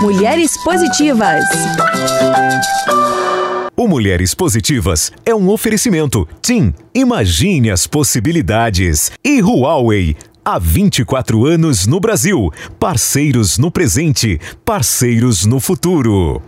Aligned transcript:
Mulheres 0.00 0.56
Positivas. 0.64 1.44
O 3.76 3.86
Mulheres 3.86 4.34
Positivas 4.34 5.12
é 5.26 5.34
um 5.34 5.50
oferecimento. 5.50 6.26
Tim, 6.40 6.72
imagine 6.94 7.70
as 7.70 7.86
possibilidades. 7.86 9.12
E 9.22 9.42
Huawei. 9.42 10.16
Há 10.42 10.58
24 10.58 11.44
anos 11.44 11.86
no 11.86 12.00
Brasil. 12.00 12.50
Parceiros 12.80 13.58
no 13.58 13.70
presente, 13.70 14.40
parceiros 14.64 15.44
no 15.44 15.60
futuro. 15.60 16.40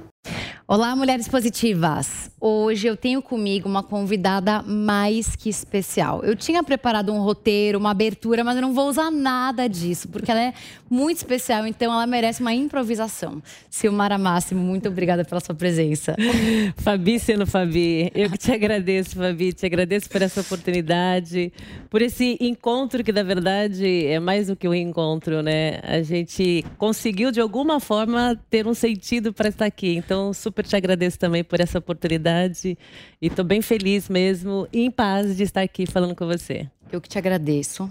Olá, 0.68 0.96
mulheres 0.96 1.28
positivas! 1.28 2.28
Hoje 2.40 2.88
eu 2.88 2.96
tenho 2.96 3.22
comigo 3.22 3.68
uma 3.68 3.84
convidada 3.84 4.62
mais 4.62 5.36
que 5.36 5.48
especial. 5.48 6.24
Eu 6.24 6.34
tinha 6.34 6.62
preparado 6.62 7.12
um 7.12 7.20
roteiro, 7.20 7.78
uma 7.78 7.92
abertura, 7.92 8.42
mas 8.42 8.56
eu 8.56 8.62
não 8.62 8.74
vou 8.74 8.88
usar 8.88 9.10
nada 9.10 9.68
disso, 9.68 10.08
porque 10.08 10.28
ela 10.28 10.40
é 10.40 10.54
muito 10.90 11.18
especial, 11.18 11.66
então 11.66 11.92
ela 11.92 12.04
merece 12.06 12.40
uma 12.40 12.52
improvisação. 12.52 13.40
Silmara 13.70 14.18
Máximo, 14.18 14.60
muito 14.60 14.88
obrigada 14.88 15.24
pela 15.24 15.40
sua 15.40 15.54
presença. 15.54 16.16
Fabi 16.78 17.20
sendo 17.20 17.46
Fabi, 17.46 18.10
eu 18.12 18.28
que 18.30 18.38
te 18.38 18.50
agradeço, 18.52 19.16
Fabi, 19.16 19.52
te 19.52 19.66
agradeço 19.66 20.10
por 20.10 20.20
essa 20.20 20.40
oportunidade, 20.40 21.52
por 21.88 22.02
esse 22.02 22.36
encontro 22.40 23.04
que, 23.04 23.12
na 23.12 23.22
verdade, 23.22 24.06
é 24.06 24.18
mais 24.18 24.48
do 24.48 24.56
que 24.56 24.68
um 24.68 24.74
encontro, 24.74 25.42
né? 25.42 25.78
A 25.84 26.02
gente 26.02 26.64
conseguiu, 26.76 27.30
de 27.30 27.40
alguma 27.40 27.78
forma, 27.80 28.38
ter 28.50 28.66
um 28.66 28.74
sentido 28.74 29.32
para 29.32 29.48
estar 29.48 29.64
aqui. 29.64 29.96
Então, 29.96 30.32
super 30.32 30.55
te 30.64 30.76
agradeço 30.76 31.18
também 31.18 31.42
por 31.42 31.60
essa 31.60 31.78
oportunidade 31.78 32.78
e 33.20 33.26
estou 33.26 33.44
bem 33.44 33.60
feliz 33.60 34.08
mesmo 34.08 34.68
e 34.72 34.82
em 34.82 34.90
paz 34.90 35.36
de 35.36 35.42
estar 35.42 35.62
aqui 35.62 35.86
falando 35.86 36.14
com 36.14 36.26
você. 36.26 36.68
Eu 36.90 37.00
que 37.00 37.08
te 37.08 37.18
agradeço. 37.18 37.90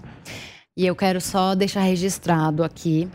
E 0.76 0.86
eu 0.86 0.94
quero 0.94 1.20
só 1.20 1.54
deixar 1.54 1.82
registrado 1.82 2.62
aqui 2.62 3.08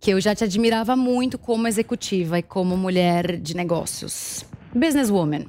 que 0.00 0.10
eu 0.10 0.20
já 0.20 0.34
te 0.34 0.44
admirava 0.44 0.94
muito 0.96 1.38
como 1.38 1.66
executiva 1.66 2.38
e 2.38 2.42
como 2.42 2.76
mulher 2.76 3.36
de 3.36 3.56
negócios, 3.56 4.44
businesswoman. 4.74 5.46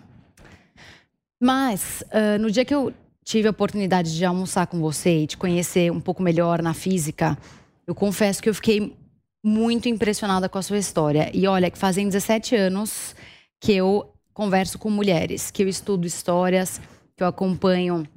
Mas 1.42 2.04
uh, 2.08 2.40
no 2.40 2.50
dia 2.50 2.66
que 2.66 2.74
eu 2.74 2.94
tive 3.24 3.48
a 3.48 3.52
oportunidade 3.52 4.16
de 4.16 4.26
almoçar 4.26 4.68
com 4.68 4.80
você 4.80 5.24
e 5.24 5.28
te 5.28 5.38
conhecer 5.38 5.92
um 5.92 6.00
pouco 6.00 6.24
melhor 6.24 6.62
na 6.62 6.74
física, 6.74 7.38
eu 7.86 7.94
confesso 7.94 8.42
que 8.42 8.50
eu 8.50 8.54
fiquei 8.54 8.96
muito 9.44 9.88
impressionada 9.88 10.50
com 10.50 10.58
a 10.58 10.62
sua 10.62 10.78
história. 10.78 11.30
E 11.34 11.48
olha, 11.48 11.70
que 11.70 11.78
fazem 11.78 12.08
17 12.08 12.56
anos 12.56 13.16
que 13.60 13.74
eu 13.74 14.14
converso 14.34 14.78
com 14.78 14.90
mulheres, 14.90 15.50
que 15.52 15.64
eu 15.64 15.68
estudo 15.68 16.06
histórias, 16.06 16.80
que 17.16 17.24
eu 17.24 17.28
acompanho 17.28 18.08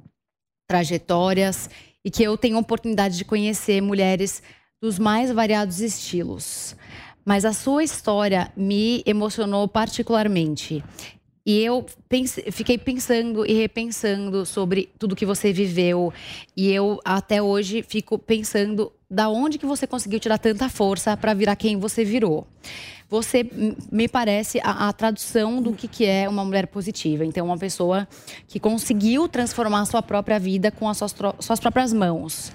trajetórias 0.67 1.69
e 2.05 2.11
que 2.11 2.23
eu 2.23 2.37
tenho 2.37 2.57
oportunidade 2.57 3.17
de 3.17 3.25
conhecer 3.25 3.81
mulheres 3.81 4.41
dos 4.81 4.97
mais 4.97 5.31
variados 5.31 5.79
estilos. 5.79 6.75
Mas 7.25 7.45
a 7.45 7.53
sua 7.53 7.83
história 7.83 8.51
me 8.55 9.03
emocionou 9.05 9.67
particularmente. 9.67 10.83
E 11.45 11.59
eu 11.63 11.85
pense, 12.07 12.51
fiquei 12.51 12.77
pensando 12.77 13.45
e 13.45 13.53
repensando 13.53 14.45
sobre 14.45 14.89
tudo 14.99 15.15
que 15.15 15.25
você 15.25 15.51
viveu. 15.51 16.13
E 16.55 16.71
eu 16.71 16.99
até 17.03 17.41
hoje 17.41 17.81
fico 17.81 18.17
pensando 18.17 18.91
da 19.09 19.27
onde 19.29 19.57
que 19.57 19.65
você 19.65 19.87
conseguiu 19.87 20.19
tirar 20.19 20.37
tanta 20.37 20.69
força 20.69 21.17
para 21.17 21.33
virar 21.33 21.55
quem 21.55 21.77
você 21.77 22.03
virou 22.05 22.47
você 23.11 23.45
me 23.91 24.07
parece 24.07 24.61
a, 24.63 24.87
a 24.87 24.93
tradução 24.93 25.61
do 25.61 25.73
que, 25.73 25.85
que 25.85 26.05
é 26.05 26.29
uma 26.29 26.45
mulher 26.45 26.65
positiva. 26.67 27.25
Então, 27.25 27.45
uma 27.47 27.57
pessoa 27.57 28.07
que 28.47 28.57
conseguiu 28.57 29.27
transformar 29.27 29.81
a 29.81 29.85
sua 29.85 30.01
própria 30.01 30.39
vida 30.39 30.71
com 30.71 30.87
as 30.87 30.97
suas, 30.97 31.13
suas 31.39 31.59
próprias 31.59 31.91
mãos. 31.91 32.53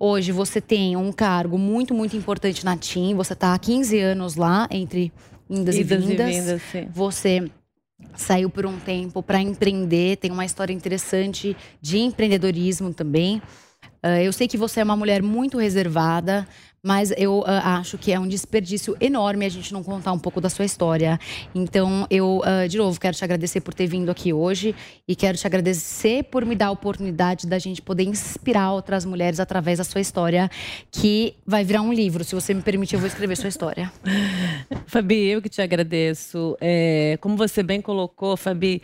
Hoje 0.00 0.32
você 0.32 0.62
tem 0.62 0.96
um 0.96 1.12
cargo 1.12 1.58
muito, 1.58 1.92
muito 1.92 2.16
importante 2.16 2.64
na 2.64 2.74
TIM. 2.74 3.14
Você 3.16 3.34
está 3.34 3.52
há 3.52 3.58
15 3.58 3.98
anos 4.00 4.34
lá, 4.34 4.66
entre 4.70 5.12
indas, 5.50 5.76
indas 5.76 5.76
e 5.76 5.82
vindas. 5.82 6.34
E 6.34 6.40
vindas 6.40 6.62
você 6.90 7.50
saiu 8.14 8.50
por 8.50 8.66
um 8.66 8.78
tempo 8.78 9.22
para 9.22 9.40
empreender, 9.40 10.16
tem 10.16 10.30
uma 10.30 10.44
história 10.44 10.72
interessante 10.72 11.56
de 11.80 11.98
empreendedorismo 11.98 12.92
também. 12.92 13.42
Uh, 14.04 14.22
eu 14.22 14.32
sei 14.32 14.46
que 14.46 14.56
você 14.56 14.80
é 14.80 14.84
uma 14.84 14.96
mulher 14.96 15.22
muito 15.22 15.58
reservada, 15.58 16.46
mas 16.88 17.12
eu 17.18 17.40
uh, 17.40 17.44
acho 17.46 17.98
que 17.98 18.10
é 18.10 18.18
um 18.18 18.26
desperdício 18.26 18.96
enorme 18.98 19.44
a 19.44 19.48
gente 19.50 19.74
não 19.74 19.82
contar 19.82 20.10
um 20.10 20.18
pouco 20.18 20.40
da 20.40 20.48
sua 20.48 20.64
história. 20.64 21.20
Então, 21.54 22.06
eu, 22.08 22.40
uh, 22.40 22.66
de 22.66 22.78
novo, 22.78 22.98
quero 22.98 23.14
te 23.14 23.22
agradecer 23.22 23.60
por 23.60 23.74
ter 23.74 23.86
vindo 23.86 24.10
aqui 24.10 24.32
hoje 24.32 24.74
e 25.06 25.14
quero 25.14 25.36
te 25.36 25.46
agradecer 25.46 26.24
por 26.24 26.46
me 26.46 26.56
dar 26.56 26.68
a 26.68 26.70
oportunidade 26.70 27.46
da 27.46 27.58
gente 27.58 27.82
poder 27.82 28.04
inspirar 28.04 28.72
outras 28.72 29.04
mulheres 29.04 29.38
através 29.38 29.76
da 29.76 29.84
sua 29.84 30.00
história, 30.00 30.50
que 30.90 31.34
vai 31.46 31.62
virar 31.62 31.82
um 31.82 31.92
livro. 31.92 32.24
Se 32.24 32.34
você 32.34 32.54
me 32.54 32.62
permitir, 32.62 32.94
eu 32.94 33.00
vou 33.00 33.08
escrever 33.08 33.36
sua 33.36 33.50
história. 33.50 33.92
Fabi, 34.88 35.26
eu 35.26 35.42
que 35.42 35.50
te 35.50 35.60
agradeço. 35.60 36.56
É, 36.58 37.18
como 37.20 37.36
você 37.36 37.62
bem 37.62 37.82
colocou, 37.82 38.34
Fabi. 38.34 38.80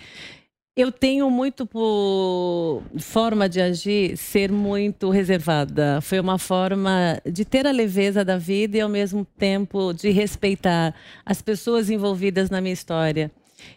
Eu 0.76 0.90
tenho 0.90 1.30
muito 1.30 1.64
por 1.64 2.82
forma 2.98 3.48
de 3.48 3.60
agir 3.60 4.16
ser 4.16 4.50
muito 4.50 5.08
reservada. 5.08 6.00
Foi 6.00 6.18
uma 6.18 6.36
forma 6.36 7.20
de 7.24 7.44
ter 7.44 7.64
a 7.64 7.70
leveza 7.70 8.24
da 8.24 8.36
vida 8.36 8.76
e 8.76 8.80
ao 8.80 8.88
mesmo 8.88 9.24
tempo 9.38 9.92
de 9.92 10.10
respeitar 10.10 10.92
as 11.24 11.40
pessoas 11.40 11.90
envolvidas 11.90 12.50
na 12.50 12.60
minha 12.60 12.72
história. 12.72 13.30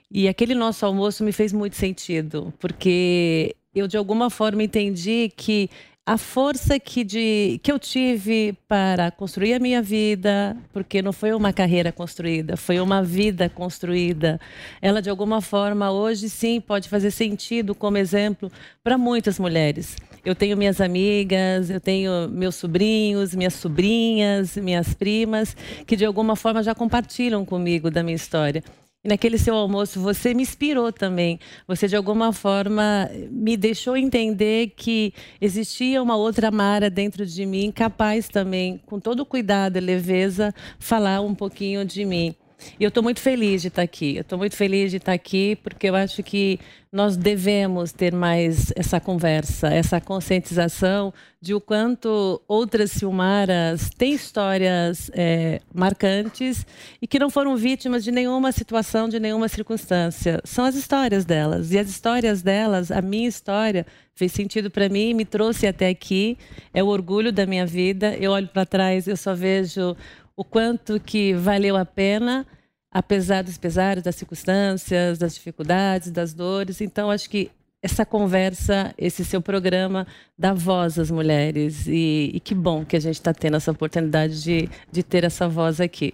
E 0.09 0.27
aquele 0.27 0.55
nosso 0.55 0.87
almoço 0.87 1.23
me 1.23 1.31
fez 1.31 1.53
muito 1.53 1.75
sentido, 1.75 2.51
porque 2.59 3.55
eu 3.75 3.87
de 3.87 3.95
alguma 3.95 4.31
forma 4.31 4.63
entendi 4.63 5.31
que 5.37 5.69
a 6.07 6.17
força 6.17 6.79
que, 6.79 7.03
de, 7.03 7.59
que 7.61 7.69
eu 7.69 7.77
tive 7.77 8.57
para 8.65 9.11
construir 9.11 9.55
a 9.55 9.59
minha 9.59 9.81
vida, 9.81 10.55
porque 10.71 11.01
não 11.01 11.11
foi 11.11 11.33
uma 11.33 11.51
carreira 11.51 11.91
construída, 11.91 12.55
foi 12.55 12.79
uma 12.79 13.03
vida 13.03 13.49
construída. 13.49 14.39
Ela, 14.81 15.01
de 15.01 15.09
alguma 15.09 15.41
forma, 15.41 15.91
hoje 15.91 16.29
sim 16.29 16.61
pode 16.61 16.87
fazer 16.87 17.11
sentido 17.11 17.75
como 17.75 17.97
exemplo 17.97 18.49
para 18.81 18.97
muitas 18.97 19.37
mulheres. 19.37 19.97
Eu 20.23 20.33
tenho 20.33 20.55
minhas 20.55 20.79
amigas, 20.79 21.69
eu 21.69 21.81
tenho 21.81 22.29
meus 22.29 22.55
sobrinhos, 22.55 23.35
minhas 23.35 23.55
sobrinhas, 23.55 24.55
minhas 24.55 24.93
primas, 24.93 25.57
que 25.85 25.97
de 25.97 26.05
alguma 26.05 26.37
forma 26.37 26.63
já 26.63 26.73
compartilham 26.73 27.43
comigo 27.43 27.91
da 27.91 28.01
minha 28.01 28.15
história. 28.15 28.63
E 29.03 29.09
naquele 29.09 29.37
seu 29.37 29.55
almoço 29.55 29.99
você 30.01 30.33
me 30.33 30.41
inspirou 30.41 30.91
também. 30.91 31.39
Você 31.67 31.87
de 31.87 31.95
alguma 31.95 32.33
forma 32.33 33.09
me 33.29 33.55
deixou 33.55 33.95
entender 33.95 34.73
que 34.75 35.13
existia 35.39 36.01
uma 36.01 36.15
outra 36.15 36.49
Mara 36.51 36.89
dentro 36.89 37.25
de 37.25 37.45
mim, 37.45 37.71
capaz 37.71 38.27
também, 38.27 38.81
com 38.85 38.99
todo 38.99 39.25
cuidado 39.25 39.77
e 39.77 39.81
leveza, 39.81 40.53
falar 40.79 41.21
um 41.21 41.35
pouquinho 41.35 41.85
de 41.85 42.03
mim. 42.05 42.35
E 42.79 42.83
eu 42.83 42.89
estou 42.89 43.03
muito 43.03 43.19
feliz 43.19 43.61
de 43.61 43.67
estar 43.67 43.81
aqui. 43.81 44.15
Eu 44.15 44.21
estou 44.21 44.37
muito 44.37 44.55
feliz 44.55 44.91
de 44.91 44.97
estar 44.97 45.13
aqui 45.13 45.55
porque 45.63 45.89
eu 45.89 45.95
acho 45.95 46.23
que 46.23 46.59
nós 46.91 47.17
devemos 47.17 47.91
ter 47.91 48.13
mais 48.13 48.71
essa 48.75 48.99
conversa, 48.99 49.67
essa 49.67 49.99
conscientização 49.99 51.13
de 51.39 51.53
o 51.53 51.61
quanto 51.61 52.41
outras 52.47 52.91
Silmaras 52.91 53.89
têm 53.97 54.13
histórias 54.13 55.11
é, 55.13 55.61
marcantes 55.73 56.65
e 57.01 57.05
que 57.05 57.19
não 57.19 57.29
foram 57.29 57.55
vítimas 57.55 58.03
de 58.03 58.11
nenhuma 58.11 58.51
situação, 58.51 59.07
de 59.07 59.19
nenhuma 59.19 59.47
circunstância. 59.47 60.41
São 60.43 60.65
as 60.65 60.75
histórias 60.75 61.25
delas. 61.25 61.71
E 61.71 61.77
as 61.77 61.89
histórias 61.89 62.41
delas, 62.41 62.89
a 62.89 63.01
minha 63.01 63.27
história, 63.27 63.85
fez 64.15 64.31
sentido 64.31 64.71
para 64.71 64.89
mim, 64.89 65.13
me 65.13 65.25
trouxe 65.25 65.67
até 65.67 65.89
aqui. 65.89 66.37
É 66.73 66.81
o 66.81 66.87
orgulho 66.87 67.31
da 67.31 67.45
minha 67.45 67.65
vida. 67.65 68.15
Eu 68.15 68.31
olho 68.31 68.47
para 68.47 68.65
trás, 68.65 69.07
eu 69.07 69.17
só 69.17 69.35
vejo 69.35 69.95
o 70.37 70.43
quanto 70.43 70.99
que 70.99 71.33
valeu 71.33 71.75
a 71.75 71.83
pena, 71.83 72.45
apesar 72.91 73.43
dos 73.43 73.57
pesares, 73.57 74.03
das 74.03 74.15
circunstâncias, 74.15 75.17
das 75.17 75.33
dificuldades, 75.33 76.11
das 76.11 76.31
dores. 76.31 76.79
Então, 76.79 77.09
acho 77.09 77.27
que 77.27 77.49
essa 77.81 78.05
conversa, 78.05 78.93
esse 78.97 79.25
seu 79.25 79.41
programa 79.41 80.05
dá 80.37 80.53
voz 80.53 80.99
às 80.99 81.09
mulheres. 81.09 81.87
E, 81.87 82.31
e 82.35 82.39
que 82.39 82.53
bom 82.53 82.85
que 82.85 82.95
a 82.95 82.99
gente 82.99 83.15
está 83.15 83.33
tendo 83.33 83.57
essa 83.57 83.71
oportunidade 83.71 84.43
de, 84.43 84.69
de 84.91 85.01
ter 85.01 85.23
essa 85.23 85.49
voz 85.49 85.81
aqui. 85.81 86.13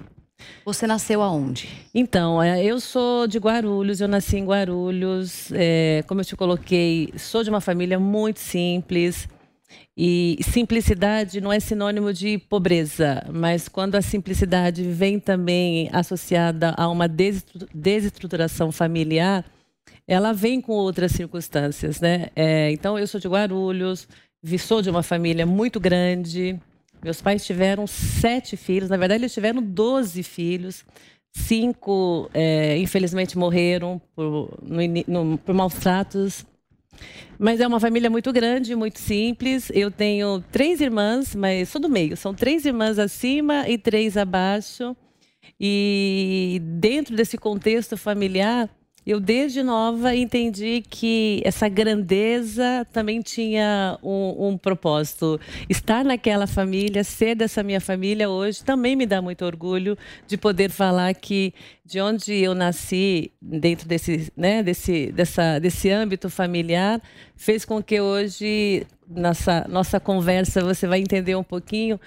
Você 0.66 0.88
nasceu 0.88 1.22
aonde? 1.22 1.70
Então, 1.94 2.42
é, 2.42 2.64
eu 2.64 2.80
sou 2.80 3.28
de 3.28 3.38
Guarulhos, 3.38 4.00
eu 4.00 4.08
nasci 4.08 4.38
em 4.38 4.46
Guarulhos. 4.46 5.52
É, 5.54 6.04
como 6.08 6.22
eu 6.22 6.26
te 6.26 6.36
coloquei, 6.36 7.14
sou 7.18 7.44
de 7.44 7.50
uma 7.50 7.62
família 7.62 8.00
muito 8.00 8.40
simples. 8.40 9.28
E 9.96 10.40
simplicidade 10.42 11.40
não 11.40 11.54
é 11.54 11.60
sinônimo 11.60 12.12
de 12.12 12.40
pobreza, 12.40 13.24
mas 13.32 13.68
quando 13.68 13.96
a 13.96 14.02
simplicidade 14.02 14.84
vem 14.84 15.20
também 15.20 15.88
associada 15.94 16.74
a 16.76 16.90
uma 16.90 17.08
desestruturação 17.08 18.72
familiar, 18.72 19.46
ela 20.08 20.34
vem 20.34 20.60
com 20.60 20.74
outras 20.74 21.12
circunstâncias, 21.12 22.02
né? 22.02 22.28
É, 22.36 22.72
então, 22.72 22.98
eu 22.98 23.06
sou 23.06 23.20
de 23.20 23.28
Guarulhos, 23.28 24.08
sou 24.60 24.82
de 24.82 24.90
uma 24.90 25.04
família 25.04 25.46
muito 25.46 25.80
grande. 25.80 26.60
Meus 27.04 27.22
pais 27.22 27.46
tiveram 27.46 27.86
sete 27.86 28.58
filhos, 28.58 28.90
na 28.90 28.98
verdade, 28.98 29.22
eles 29.22 29.34
tiveram 29.34 29.62
doze 29.62 30.24
filhos. 30.24 30.84
Cinco, 31.36 32.30
é, 32.34 32.78
infelizmente, 32.78 33.38
morreram 33.38 34.02
por, 34.16 34.58
no, 34.62 34.82
no, 35.08 35.38
por 35.38 35.54
maus 35.54 35.74
tratos 35.76 36.46
mas 37.40 37.60
é 37.60 37.68
uma 37.68 37.80
família 37.80 38.10
muito 38.10 38.32
grande, 38.32 38.76
muito 38.76 39.00
simples. 39.00 39.72
Eu 39.74 39.92
tenho 39.92 40.44
três 40.52 40.82
irmãs, 40.82 41.36
mas 41.36 41.70
sou 41.70 41.82
do 41.82 41.90
meio. 41.90 42.16
São 42.16 42.34
três 42.34 42.66
irmãs 42.66 43.00
acima 43.00 43.68
e 43.68 43.78
três 43.78 44.18
abaixo. 44.18 44.96
E 45.60 46.62
dentro 46.64 47.16
desse 47.16 47.38
contexto 47.38 47.98
familiar, 47.98 48.70
eu 49.06 49.20
desde 49.20 49.62
nova 49.62 50.16
entendi 50.16 50.82
que 50.90 51.42
essa 51.44 51.68
grandeza 51.68 52.88
também 52.94 53.22
tinha 53.22 53.98
um, 54.02 54.48
um, 54.48 54.58
propósito. 54.58 55.40
Estar 55.70 56.06
naquela 56.06 56.48
família, 56.48 57.04
ser 57.04 57.36
dessa 57.36 57.62
minha 57.62 57.82
família 57.82 58.30
hoje, 58.30 58.64
também 58.64 58.96
me 58.96 59.06
dá 59.06 59.22
muito 59.22 59.44
orgulho 59.44 59.98
de 60.26 60.38
poder 60.38 60.70
falar 60.70 61.14
que 61.14 61.54
de 61.86 62.00
onde 62.00 62.34
eu 62.34 62.56
nasci, 62.56 63.32
dentro 63.42 63.88
desse, 63.88 64.32
né, 64.38 64.64
desse, 64.64 65.12
dessa, 65.12 65.60
desse 65.60 65.90
âmbito 65.90 66.30
familiar, 66.30 67.02
fez 67.36 67.66
com 67.66 67.84
que 67.84 68.00
hoje, 68.00 68.88
nessa 69.08 69.66
nossa 69.68 70.00
conversa, 70.00 70.62
você 70.62 70.88
vai 70.88 71.00
entender 71.00 71.36
um 71.36 71.44
pouquinho 71.44 72.00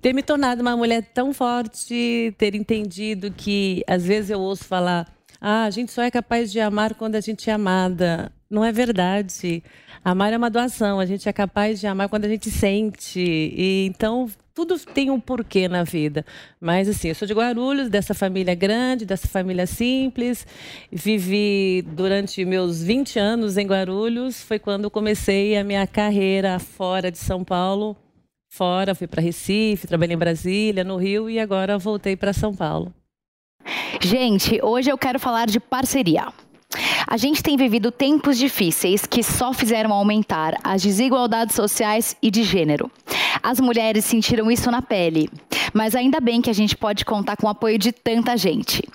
ter 0.00 0.12
me 0.12 0.22
tornado 0.22 0.62
uma 0.62 0.76
mulher 0.76 1.02
tão 1.14 1.32
forte, 1.32 2.34
ter 2.36 2.54
entendido 2.54 3.30
que 3.30 3.84
às 3.86 4.04
vezes 4.04 4.30
eu 4.30 4.40
ouço 4.40 4.64
falar 4.64 5.06
ah, 5.40 5.64
a 5.64 5.70
gente 5.70 5.90
só 5.90 6.02
é 6.02 6.10
capaz 6.10 6.52
de 6.52 6.60
amar 6.60 6.94
quando 6.94 7.14
a 7.14 7.20
gente 7.20 7.48
é 7.48 7.52
amada. 7.52 8.30
Não 8.50 8.62
é 8.62 8.70
verdade. 8.70 9.62
Amar 10.04 10.32
é 10.32 10.36
uma 10.36 10.50
doação. 10.50 11.00
A 11.00 11.06
gente 11.06 11.28
é 11.28 11.32
capaz 11.32 11.80
de 11.80 11.86
amar 11.86 12.08
quando 12.10 12.26
a 12.26 12.28
gente 12.28 12.50
sente. 12.50 13.20
E 13.20 13.86
então 13.86 14.28
tudo 14.52 14.78
tem 14.78 15.08
um 15.10 15.18
porquê 15.18 15.66
na 15.66 15.82
vida. 15.82 16.26
Mas 16.60 16.88
assim, 16.88 17.08
eu 17.08 17.14
sou 17.14 17.26
de 17.26 17.32
Guarulhos, 17.32 17.88
dessa 17.88 18.12
família 18.12 18.54
grande, 18.54 19.06
dessa 19.06 19.26
família 19.26 19.66
simples. 19.66 20.46
Vivi 20.92 21.82
durante 21.88 22.44
meus 22.44 22.82
20 22.82 23.18
anos 23.18 23.56
em 23.56 23.66
Guarulhos. 23.66 24.42
Foi 24.42 24.58
quando 24.58 24.90
comecei 24.90 25.56
a 25.56 25.64
minha 25.64 25.86
carreira 25.86 26.58
fora 26.58 27.10
de 27.10 27.18
São 27.18 27.42
Paulo. 27.42 27.96
Fora, 28.52 28.94
fui 28.94 29.06
para 29.06 29.22
Recife, 29.22 29.86
trabalhei 29.86 30.16
em 30.16 30.18
Brasília, 30.18 30.84
no 30.84 30.96
Rio 30.96 31.30
e 31.30 31.38
agora 31.38 31.78
voltei 31.78 32.16
para 32.16 32.32
São 32.32 32.54
Paulo. 32.54 32.92
Gente, 34.00 34.60
hoje 34.62 34.90
eu 34.90 34.98
quero 34.98 35.18
falar 35.18 35.46
de 35.46 35.60
parceria. 35.60 36.28
A 37.06 37.16
gente 37.16 37.42
tem 37.42 37.56
vivido 37.56 37.90
tempos 37.90 38.38
difíceis 38.38 39.04
que 39.04 39.22
só 39.22 39.52
fizeram 39.52 39.92
aumentar 39.92 40.56
as 40.62 40.82
desigualdades 40.82 41.56
sociais 41.56 42.16
e 42.22 42.30
de 42.30 42.44
gênero. 42.44 42.90
As 43.42 43.58
mulheres 43.58 44.04
sentiram 44.04 44.50
isso 44.50 44.70
na 44.70 44.80
pele, 44.80 45.28
mas 45.74 45.96
ainda 45.96 46.20
bem 46.20 46.40
que 46.40 46.50
a 46.50 46.52
gente 46.52 46.76
pode 46.76 47.04
contar 47.04 47.36
com 47.36 47.46
o 47.46 47.50
apoio 47.50 47.78
de 47.78 47.90
tanta 47.90 48.36
gente. 48.36 48.88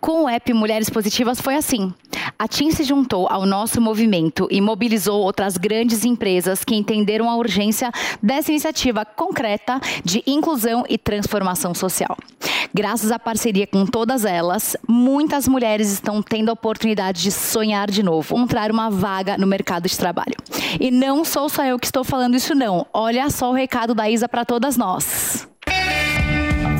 Com 0.00 0.24
o 0.24 0.28
app 0.28 0.52
Mulheres 0.52 0.90
Positivas 0.90 1.40
foi 1.40 1.56
assim. 1.56 1.92
A 2.38 2.48
TIM 2.48 2.70
se 2.70 2.82
juntou 2.84 3.28
ao 3.30 3.46
nosso 3.46 3.80
movimento 3.80 4.48
e 4.50 4.60
mobilizou 4.60 5.22
outras 5.22 5.56
grandes 5.56 6.04
empresas 6.04 6.64
que 6.64 6.74
entenderam 6.74 7.30
a 7.30 7.36
urgência 7.36 7.90
dessa 8.22 8.50
iniciativa 8.50 9.04
concreta 9.04 9.80
de 10.04 10.22
inclusão 10.26 10.84
e 10.88 10.98
transformação 10.98 11.74
social. 11.74 12.16
Graças 12.74 13.10
à 13.10 13.18
parceria 13.18 13.66
com 13.66 13.86
todas 13.86 14.24
elas, 14.24 14.76
muitas 14.86 15.48
mulheres 15.48 15.90
estão 15.90 16.22
tendo 16.22 16.50
a 16.50 16.52
oportunidade 16.52 17.22
de 17.22 17.30
sonhar 17.30 17.90
de 17.90 18.02
novo, 18.02 18.34
encontrar 18.34 18.70
uma 18.70 18.90
vaga 18.90 19.38
no 19.38 19.46
mercado 19.46 19.88
de 19.88 19.96
trabalho. 19.96 20.36
E 20.80 20.90
não 20.90 21.24
sou 21.24 21.48
só 21.48 21.64
eu 21.64 21.78
que 21.78 21.86
estou 21.86 22.04
falando 22.04 22.36
isso 22.36 22.54
não. 22.54 22.86
Olha 22.92 23.30
só 23.30 23.50
o 23.50 23.54
recado 23.54 23.94
da 23.94 24.08
Isa 24.10 24.28
para 24.28 24.44
todas 24.44 24.76
nós. 24.76 25.48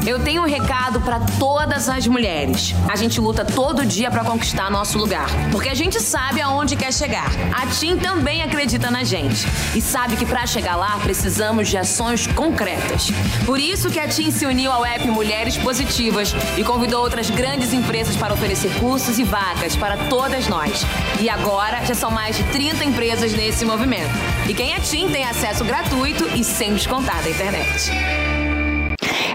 Eu 0.06 0.20
tenho 0.20 0.43
um 0.43 0.47
recado 0.47 1.00
para 1.00 1.19
todas 1.37 1.88
as 1.88 2.06
mulheres. 2.06 2.73
A 2.88 2.94
gente 2.94 3.20
luta 3.20 3.44
todo 3.44 3.85
dia 3.85 4.08
para 4.08 4.23
conquistar 4.23 4.70
nosso 4.70 4.97
lugar, 4.97 5.26
porque 5.50 5.69
a 5.69 5.75
gente 5.75 6.00
sabe 6.00 6.41
aonde 6.41 6.76
quer 6.76 6.93
chegar. 6.93 7.29
A 7.53 7.67
TIM 7.67 7.97
também 7.97 8.41
acredita 8.41 8.88
na 8.88 9.03
gente 9.03 9.44
e 9.75 9.81
sabe 9.81 10.14
que 10.14 10.25
para 10.25 10.47
chegar 10.47 10.76
lá 10.76 10.97
precisamos 11.03 11.69
de 11.69 11.76
ações 11.76 12.25
concretas. 12.25 13.11
Por 13.44 13.58
isso 13.58 13.91
que 13.91 13.99
a 13.99 14.06
TIM 14.06 14.31
se 14.31 14.47
uniu 14.47 14.70
ao 14.70 14.87
app 14.87 15.08
Mulheres 15.08 15.56
Positivas 15.56 16.32
e 16.56 16.62
convidou 16.62 17.02
outras 17.02 17.29
grandes 17.29 17.73
empresas 17.73 18.14
para 18.14 18.32
oferecer 18.32 18.73
cursos 18.79 19.19
e 19.19 19.25
vagas 19.25 19.75
para 19.75 19.97
todas 20.09 20.47
nós. 20.47 20.87
E 21.20 21.29
agora 21.29 21.85
já 21.85 21.97
são 21.97 22.12
mais 22.12 22.37
de 22.37 22.44
30 22.44 22.85
empresas 22.85 23.32
nesse 23.32 23.64
movimento. 23.64 24.14
E 24.49 24.55
quem 24.55 24.73
é 24.73 24.79
TIM 24.79 25.11
tem 25.11 25.25
acesso 25.25 25.64
gratuito 25.64 26.29
e 26.37 26.44
sem 26.44 26.75
descontar 26.75 27.20
da 27.25 27.29
internet. 27.29 28.46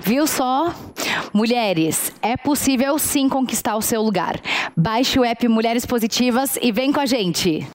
Viu 0.03 0.25
só? 0.25 0.73
Mulheres, 1.31 2.11
é 2.21 2.35
possível 2.35 2.97
sim 2.97 3.29
conquistar 3.29 3.75
o 3.75 3.81
seu 3.81 4.01
lugar. 4.01 4.41
Baixe 4.75 5.19
o 5.19 5.23
app 5.23 5.47
Mulheres 5.47 5.85
Positivas 5.85 6.57
e 6.61 6.71
vem 6.71 6.91
com 6.91 6.99
a 6.99 7.05
gente. 7.05 7.67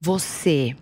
Você 0.00 0.76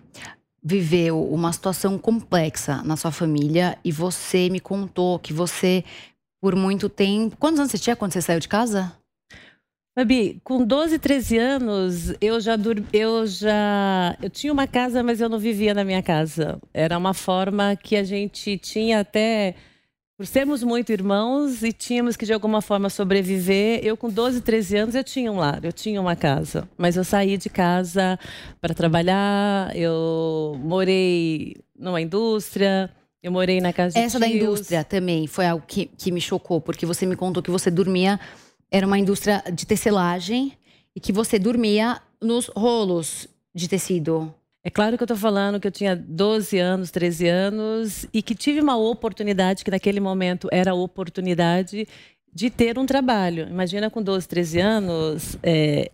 viveu 0.61 1.23
uma 1.23 1.51
situação 1.53 1.97
complexa 1.97 2.81
na 2.83 2.97
sua 2.97 3.11
família 3.11 3.77
e 3.83 3.91
você 3.91 4.49
me 4.49 4.59
contou 4.59 5.17
que 5.17 5.31
você, 5.31 5.83
por 6.41 6.55
muito 6.55 6.89
tempo. 6.89 7.37
Quantos 7.37 7.59
anos 7.59 7.71
você 7.71 7.77
tinha 7.77 7.95
quando 7.95 8.11
você 8.11 8.21
saiu 8.21 8.39
de 8.39 8.47
casa? 8.49 8.93
Fabi, 9.97 10.41
com 10.43 10.65
12, 10.65 10.99
13 10.99 11.37
anos, 11.37 12.13
eu 12.19 12.41
já 12.41 12.55
dur... 12.55 12.83
eu 12.91 13.27
já 13.27 14.17
eu 14.21 14.29
tinha 14.29 14.51
uma 14.51 14.67
casa, 14.67 15.03
mas 15.03 15.21
eu 15.21 15.29
não 15.29 15.39
vivia 15.39 15.73
na 15.73 15.83
minha 15.85 16.01
casa. 16.03 16.59
Era 16.73 16.97
uma 16.97 17.13
forma 17.13 17.75
que 17.75 17.95
a 17.95 18.03
gente 18.03 18.57
tinha 18.57 19.01
até 19.01 19.55
por 20.23 20.27
sermos 20.27 20.63
muito 20.63 20.89
irmãos 20.93 21.63
e 21.63 21.73
tínhamos 21.73 22.15
que 22.15 22.25
de 22.25 22.31
alguma 22.31 22.61
forma 22.61 22.89
sobreviver. 22.89 23.81
Eu 23.83 23.97
com 23.97 24.09
12, 24.09 24.39
13 24.39 24.77
anos 24.77 24.95
eu 24.95 25.03
tinha 25.03 25.29
um 25.29 25.35
lar, 25.35 25.65
eu 25.65 25.73
tinha 25.73 25.99
uma 25.99 26.15
casa, 26.15 26.65
mas 26.77 26.95
eu 26.95 27.03
saí 27.03 27.35
de 27.35 27.49
casa 27.49 28.17
para 28.61 28.73
trabalhar, 28.73 29.75
eu 29.75 30.57
morei 30.63 31.57
numa 31.77 31.99
indústria, 31.99 32.89
eu 33.21 33.33
morei 33.33 33.59
na 33.59 33.73
casa 33.73 33.95
de 33.95 33.99
Essa 33.99 34.17
tios. 34.17 34.31
da 34.31 34.37
indústria 34.37 34.83
também 34.85 35.27
foi 35.27 35.45
algo 35.45 35.65
que, 35.67 35.87
que 35.87 36.09
me 36.09 36.21
chocou, 36.21 36.61
porque 36.61 36.85
você 36.85 37.05
me 37.05 37.17
contou 37.17 37.43
que 37.43 37.51
você 37.51 37.69
dormia, 37.69 38.17
era 38.71 38.87
uma 38.87 38.97
indústria 38.97 39.43
de 39.53 39.67
tecelagem 39.67 40.53
e 40.95 41.01
que 41.01 41.11
você 41.11 41.37
dormia 41.37 41.99
nos 42.21 42.47
rolos 42.55 43.27
de 43.53 43.67
tecido. 43.67 44.33
É 44.65 44.69
claro 44.69 44.95
que 44.95 45.03
eu 45.03 45.05
estou 45.05 45.17
falando 45.17 45.59
que 45.59 45.67
eu 45.67 45.71
tinha 45.71 45.93
12 45.93 46.57
anos, 46.57 46.89
13 46.89 47.27
anos 47.27 48.07
e 48.13 48.21
que 48.21 48.33
tive 48.33 48.61
uma 48.61 48.77
oportunidade, 48.77 49.61
que 49.63 49.69
naquele 49.69 49.99
momento 49.99 50.47
era 50.53 50.71
a 50.71 50.73
oportunidade 50.73 51.85
de 52.33 52.49
ter 52.49 52.79
um 52.79 52.85
trabalho. 52.85 53.45
Imagina 53.49 53.89
com 53.89 54.01
12, 54.01 54.25
13 54.25 54.59
anos, 54.61 55.37
é, 55.43 55.91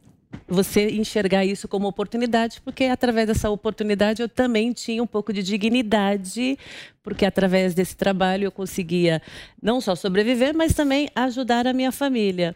você 0.48 0.88
enxergar 0.92 1.44
isso 1.44 1.68
como 1.68 1.88
oportunidade, 1.88 2.62
porque 2.62 2.86
através 2.86 3.28
dessa 3.28 3.50
oportunidade 3.50 4.22
eu 4.22 4.30
também 4.30 4.72
tinha 4.72 5.02
um 5.02 5.08
pouco 5.08 5.34
de 5.34 5.42
dignidade, 5.42 6.56
porque 7.02 7.26
através 7.26 7.74
desse 7.74 7.98
trabalho 7.98 8.46
eu 8.46 8.52
conseguia 8.52 9.20
não 9.60 9.82
só 9.82 9.96
sobreviver, 9.96 10.56
mas 10.56 10.76
também 10.76 11.10
ajudar 11.16 11.66
a 11.66 11.74
minha 11.74 11.92
família. 11.92 12.56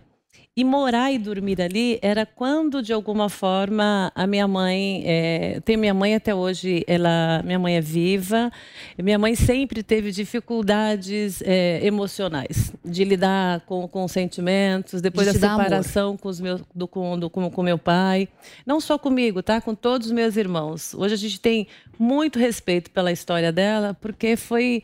E 0.55 0.63
morar 0.63 1.12
e 1.12 1.17
dormir 1.17 1.60
ali 1.60 1.98
era 2.00 2.27
quando, 2.27 2.83
de 2.83 2.93
alguma 2.93 3.27
forma, 3.27 4.12
a 4.13 4.27
minha 4.27 4.48
mãe. 4.48 5.01
É, 5.03 5.60
tem 5.65 5.75
minha 5.75 5.95
mãe 5.95 6.13
até 6.13 6.36
hoje, 6.36 6.83
ela, 6.86 7.41
minha 7.43 7.57
mãe 7.57 7.77
é 7.77 7.81
viva. 7.81 8.51
minha 9.01 9.17
mãe 9.17 9.33
sempre 9.33 9.81
teve 9.81 10.12
dificuldades 10.12 11.41
é, 11.41 11.83
emocionais 11.83 12.72
de 12.86 13.03
lidar 13.03 13.62
com, 13.62 13.88
com 13.88 14.07
sentimentos, 14.07 15.01
depois 15.01 15.25
de 15.25 15.39
da 15.39 15.50
separação 15.50 16.15
com, 16.15 16.29
os 16.29 16.39
meus, 16.39 16.62
do, 16.75 16.88
com, 16.88 17.17
do, 17.17 17.31
com, 17.31 17.50
com 17.50 17.63
meu 17.63 17.79
pai. 17.79 18.27
Não 18.63 18.79
só 18.79 19.00
comigo, 19.00 19.41
tá? 19.41 19.60
Com 19.60 19.74
todos 19.74 20.05
os 20.05 20.13
meus 20.13 20.38
irmãos. 20.38 20.93
Hoje 20.93 21.15
a 21.15 21.17
gente 21.17 21.39
tem 21.39 21.67
muito 21.98 22.38
respeito 22.38 22.91
pela 22.91 23.12
história 23.12 23.51
dela, 23.51 23.98
porque 24.00 24.36
foi 24.36 24.83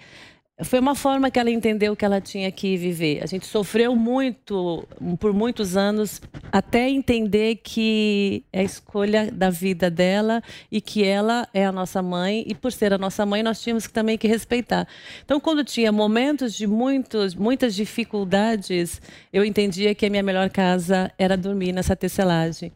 foi 0.64 0.80
uma 0.80 0.94
forma 0.94 1.32
que 1.32 1.40
ela 1.40 1.50
entendeu 1.50 1.96
que 1.96 2.04
ela 2.04 2.20
tinha 2.20 2.52
que 2.52 2.76
viver. 2.76 3.24
A 3.24 3.26
gente 3.26 3.46
sofreu 3.46 3.96
muito, 3.96 4.86
por 5.20 5.34
muitos 5.34 5.78
anos, 5.78 6.22
até 6.52 6.90
entender 6.90 7.58
que 7.64 8.44
é 8.52 8.60
a 8.60 8.64
escolha 8.64 9.32
da 9.32 9.50
vida 9.50 9.90
dela 9.90 10.44
e 10.70 10.82
que 10.82 11.04
ela 11.04 11.48
é 11.54 11.66
a 11.66 11.72
nossa 11.72 12.02
mãe 12.02 12.44
e 12.46 12.54
por 12.54 12.72
ser 12.72 12.94
a 12.94 12.98
nossa 12.98 13.26
mãe 13.26 13.42
nós 13.42 13.62
tínhamos 13.62 13.88
também 13.88 14.18
que 14.18 14.28
respeitar. 14.28 14.86
Então, 15.24 15.40
quando 15.40 15.64
tinha 15.64 15.92
momentos 15.92 16.54
de 16.54 16.68
muitos, 16.68 17.34
muitas 17.36 17.74
dificuldades, 17.74 19.02
eu 19.32 19.46
entendia 19.46 19.96
que 19.96 20.06
a 20.06 20.10
minha 20.10 20.24
melhor 20.24 20.50
casa 20.50 21.12
era 21.18 21.38
dormir 21.38 21.72
nessa 21.72 21.96
tecelagem. 21.96 22.72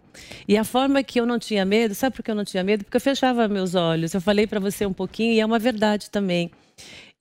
E 0.48 0.58
a 0.58 0.64
forma 0.64 1.04
que 1.04 1.20
eu 1.20 1.26
não 1.26 1.38
tinha 1.38 1.66
medo, 1.66 1.94
sabe 1.94 2.16
por 2.16 2.24
que 2.24 2.32
eu 2.32 2.36
não 2.36 2.46
tinha 2.46 2.64
medo? 2.64 2.86
Porque 2.86 2.96
eu 2.96 3.02
fechava 3.02 3.48
meus 3.48 3.76
olhos. 3.76 4.14
Eu 4.14 4.22
falei 4.22 4.48
para 4.48 4.60
você 4.60 4.86
um 4.86 4.94
pouquinho 4.94 5.34
e 5.34 5.40
é 5.40 5.46
uma 5.46 5.60
verdade 5.60 6.10
também. 6.10 6.50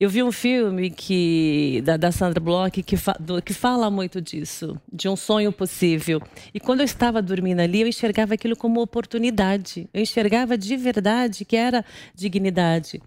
Eu 0.02 0.11
vi 0.11 0.21
um 0.21 0.32
filme 0.32 0.90
que 0.90 1.80
da, 1.85 1.97
da 1.97 2.11
Sandra 2.11 2.40
Bloch 2.40 2.82
que, 2.82 2.97
fa, 2.97 3.12
do, 3.21 3.40
que 3.40 3.54
fala 3.54 3.88
muito 3.88 4.21
disso, 4.21 4.76
de 4.92 5.09
um 5.09 5.14
sonho 5.14 5.52
possível. 5.52 6.21
E 6.52 6.59
quando 6.59 6.80
eu 6.80 6.85
estava 6.85 7.23
dormindo 7.23 7.61
ali, 7.61 7.82
eu 7.82 7.87
enxergava 7.87 8.35
aquilo 8.35 8.56
como 8.56 8.82
oportunidade. 8.82 9.88
Eu 9.94 10.02
enxergava 10.02 10.59
de 10.59 10.76
verdade 10.76 11.44
que 11.44 11.54
era 11.54 11.85
dignidade. 12.16 13.00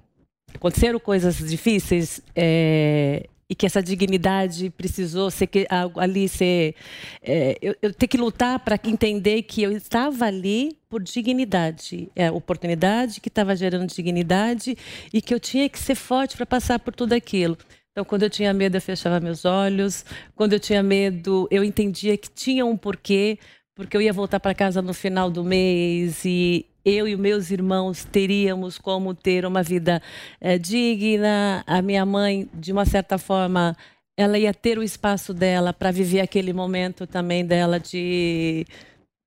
Aconteceram 0.54 0.98
coisas 0.98 1.40
difíceis, 1.40 2.22
é, 2.34 3.28
e 3.50 3.54
que 3.54 3.66
essa 3.66 3.82
dignidade 3.82 4.70
precisou 4.72 5.30
ser 5.30 5.48
que, 5.48 5.68
ali 5.98 6.28
ser 6.28 6.76
é, 7.22 7.58
eu, 7.62 7.76
eu 7.82 7.94
ter 7.94 8.08
que 8.08 8.18
lutar 8.18 8.60
para 8.60 8.80
entender 8.86 9.44
que 9.44 9.62
eu 9.62 9.72
estava 9.72 10.26
ali 10.26 10.78
por 10.90 11.04
dignidade 11.04 12.10
é 12.16 12.32
oportunidade 12.32 13.22
que 13.22 13.30
estava 13.30 13.56
gerando 13.56 13.88
dignidade 13.88 14.76
e 15.14 15.22
que 15.22 15.34
eu 15.34 15.40
tinha 15.40 15.70
que 15.70 15.78
ser 15.78 15.96
forte 15.96 16.36
para 16.36 16.46
passar 16.46 16.80
por 16.80 16.94
tudo 16.96 17.14
aquilo 17.14 17.58
então, 17.96 18.04
quando 18.04 18.24
eu 18.24 18.30
tinha 18.30 18.54
medo, 18.54 18.76
eu 18.76 18.82
fechava 18.82 19.22
meus 19.22 19.46
olhos. 19.46 20.04
Quando 20.36 20.52
eu 20.52 20.60
tinha 20.60 20.84
medo, 20.84 21.48
eu 21.50 21.64
entendia 21.64 22.18
que 22.18 22.30
tinha 22.30 22.66
um 22.66 22.76
porquê, 22.76 23.40
porque 23.76 23.98
eu 23.98 24.02
ia 24.02 24.14
voltar 24.14 24.40
para 24.40 24.56
casa 24.56 24.82
no 24.82 24.94
final 24.94 25.30
do 25.30 25.44
mês 25.44 26.24
e 26.24 26.66
eu 26.84 27.08
e 27.08 27.16
meus 27.18 27.52
irmãos 27.52 28.06
teríamos 28.06 28.78
como 28.78 29.14
ter 29.14 29.46
uma 29.46 29.62
vida 29.62 30.02
é, 30.40 30.58
digna. 30.58 31.64
A 31.68 31.82
minha 31.82 32.06
mãe, 32.06 32.48
de 32.54 32.72
uma 32.72 32.86
certa 32.86 33.18
forma, 33.18 33.76
ela 34.18 34.40
ia 34.40 34.54
ter 34.54 34.78
o 34.78 34.84
espaço 34.84 35.34
dela 35.34 35.74
para 35.74 35.92
viver 35.92 36.22
aquele 36.22 36.54
momento 36.54 37.06
também 37.06 37.46
dela 37.46 37.80
de, 37.80 38.66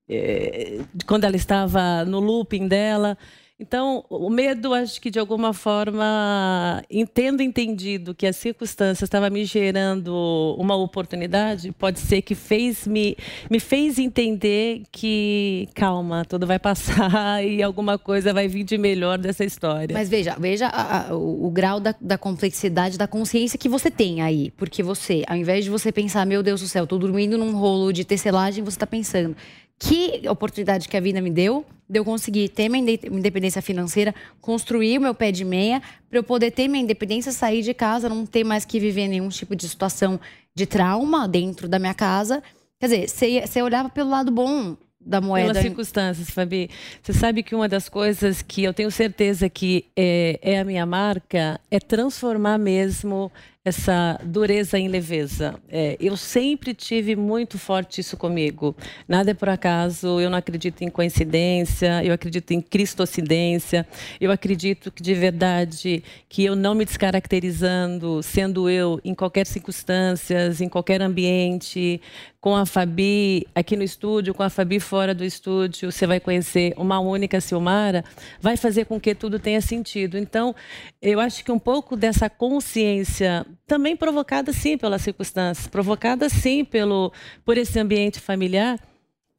é, 0.09 0.79
de 0.93 1.05
quando 1.05 1.25
ela 1.25 1.35
estava 1.35 2.03
no 2.03 2.19
looping 2.19 2.67
dela. 2.67 3.17
Então, 3.61 4.05
o 4.09 4.29
medo, 4.29 4.73
acho 4.73 5.01
que 5.01 5.11
de 5.11 5.19
alguma 5.19 5.53
forma, 5.53 6.81
tendo 7.13 7.43
entendido 7.43 8.15
que 8.15 8.25
a 8.25 8.31
circunstância 8.31 9.03
estava 9.03 9.29
me 9.29 9.43
gerando 9.43 10.55
uma 10.57 10.75
oportunidade, 10.75 11.69
pode 11.73 11.99
ser 11.99 12.21
que 12.21 12.35
fez 12.35 12.87
me, 12.87 13.17
me 13.51 13.59
fez 13.59 13.99
entender 13.99 14.83
que, 14.89 15.67
calma, 15.75 16.23
tudo 16.23 16.47
vai 16.47 16.57
passar 16.57 17.43
e 17.45 17.61
alguma 17.61 17.97
coisa 17.97 18.31
vai 18.31 18.47
vir 18.47 18.63
de 18.63 18.77
melhor 18.77 19.17
dessa 19.17 19.43
história. 19.43 19.93
Mas 19.93 20.07
veja, 20.07 20.37
veja 20.39 20.67
a, 20.67 21.09
a, 21.09 21.15
o, 21.17 21.47
o, 21.47 21.51
grau 21.51 21.81
da, 21.81 21.93
da, 21.99 22.17
complexidade 22.17 22.97
da 22.97 23.07
consciência 23.07 23.59
que 23.59 23.67
você 23.67 23.91
tem 23.91 24.21
aí. 24.21 24.51
Porque 24.51 24.81
você, 24.81 25.23
ao 25.27 25.35
invés 25.35 25.65
de 25.65 25.69
você 25.69 25.91
pensar, 25.91 26.25
meu 26.25 26.41
Deus 26.41 26.61
do 26.61 26.67
céu, 26.67 26.85
estou 26.85 26.97
dormindo 26.97 27.37
num 27.37 27.51
rolo 27.51 27.91
de 27.91 28.05
tecelagem, 28.05 28.63
você 28.63 28.77
está 28.77 28.87
pensando, 28.87 29.35
que 29.79 30.27
oportunidade 30.29 30.89
que 30.89 30.97
a 30.97 30.99
vida 30.99 31.21
me 31.21 31.31
deu, 31.31 31.65
de 31.89 31.97
eu 31.97 32.05
conseguir 32.05 32.49
ter 32.49 32.67
minha 32.69 32.99
independência 33.09 33.61
financeira, 33.61 34.13
construir 34.41 34.97
o 34.97 35.01
meu 35.01 35.15
pé 35.15 35.31
de 35.31 35.45
meia, 35.45 35.81
para 36.09 36.19
eu 36.19 36.23
poder 36.23 36.51
ter 36.51 36.67
minha 36.67 36.83
independência, 36.83 37.31
sair 37.31 37.63
de 37.63 37.73
casa, 37.73 38.09
não 38.09 38.25
ter 38.25 38.43
mais 38.43 38.65
que 38.65 38.79
viver 38.79 39.07
nenhum 39.07 39.29
tipo 39.29 39.55
de 39.55 39.67
situação 39.67 40.19
de 40.53 40.65
trauma 40.65 41.27
dentro 41.27 41.67
da 41.67 41.79
minha 41.79 41.93
casa. 41.93 42.43
Quer 42.79 42.87
dizer, 42.87 43.47
você, 43.47 43.61
olhava 43.61 43.89
pelo 43.89 44.09
lado 44.09 44.31
bom 44.31 44.75
da 44.99 45.21
moeda. 45.21 45.47
Pelas 45.47 45.63
circunstâncias, 45.63 46.29
Fabi. 46.29 46.69
Você 47.01 47.13
sabe 47.13 47.41
que 47.41 47.55
uma 47.55 47.67
das 47.67 47.87
coisas 47.87 48.41
que 48.41 48.63
eu 48.63 48.73
tenho 48.73 48.91
certeza 48.91 49.49
que 49.49 49.85
é, 49.95 50.39
é 50.41 50.59
a 50.59 50.65
minha 50.65 50.85
marca 50.85 51.59
é 51.71 51.79
transformar 51.79 52.57
mesmo 52.57 53.31
essa 53.69 54.19
dureza 54.23 54.77
em 54.77 54.87
leveza. 54.87 55.55
É, 55.69 55.95
eu 55.99 56.17
sempre 56.17 56.73
tive 56.73 57.15
muito 57.15 57.57
forte 57.57 58.01
isso 58.01 58.17
comigo. 58.17 58.75
Nada 59.07 59.31
é 59.31 59.33
por 59.33 59.49
acaso, 59.49 60.19
eu 60.19 60.29
não 60.29 60.37
acredito 60.37 60.81
em 60.83 60.89
coincidência, 60.89 62.03
eu 62.03 62.13
acredito 62.13 62.51
em 62.51 62.61
cristocidência, 62.61 63.87
eu 64.19 64.31
acredito 64.31 64.91
que 64.91 65.01
de 65.01 65.13
verdade 65.13 66.03
que 66.27 66.43
eu 66.43 66.55
não 66.55 66.75
me 66.75 66.83
descaracterizando, 66.83 68.21
sendo 68.21 68.69
eu 68.69 68.99
em 69.03 69.15
qualquer 69.15 69.45
circunstância, 69.45 70.51
em 70.59 70.67
qualquer 70.69 71.01
ambiente, 71.01 72.01
com 72.41 72.55
a 72.55 72.65
Fabi 72.65 73.45
aqui 73.53 73.75
no 73.75 73.83
estúdio, 73.83 74.33
com 74.33 74.43
a 74.43 74.49
Fabi 74.49 74.79
fora 74.79 75.13
do 75.13 75.25
estúdio, 75.25 75.91
você 75.91 76.07
vai 76.07 76.19
conhecer 76.19 76.73
uma 76.77 76.99
única 76.99 77.41
Silmara, 77.41 78.03
vai 78.39 78.55
fazer 78.55 78.85
com 78.85 78.99
que 78.99 79.13
tudo 79.13 79.37
tenha 79.39 79.59
sentido. 79.59 80.17
Então, 80.17 80.55
eu 81.01 81.19
acho 81.19 81.43
que 81.43 81.51
um 81.51 81.59
pouco 81.59 81.97
dessa 81.97 82.29
consciência 82.29 83.45
também 83.67 83.95
provocada 83.95 84.53
sim 84.53 84.77
pelas 84.77 85.01
circunstâncias, 85.01 85.67
provocada 85.67 86.29
sim 86.29 86.63
pelo 86.63 87.11
por 87.43 87.57
esse 87.57 87.77
ambiente 87.77 88.19
familiar, 88.19 88.79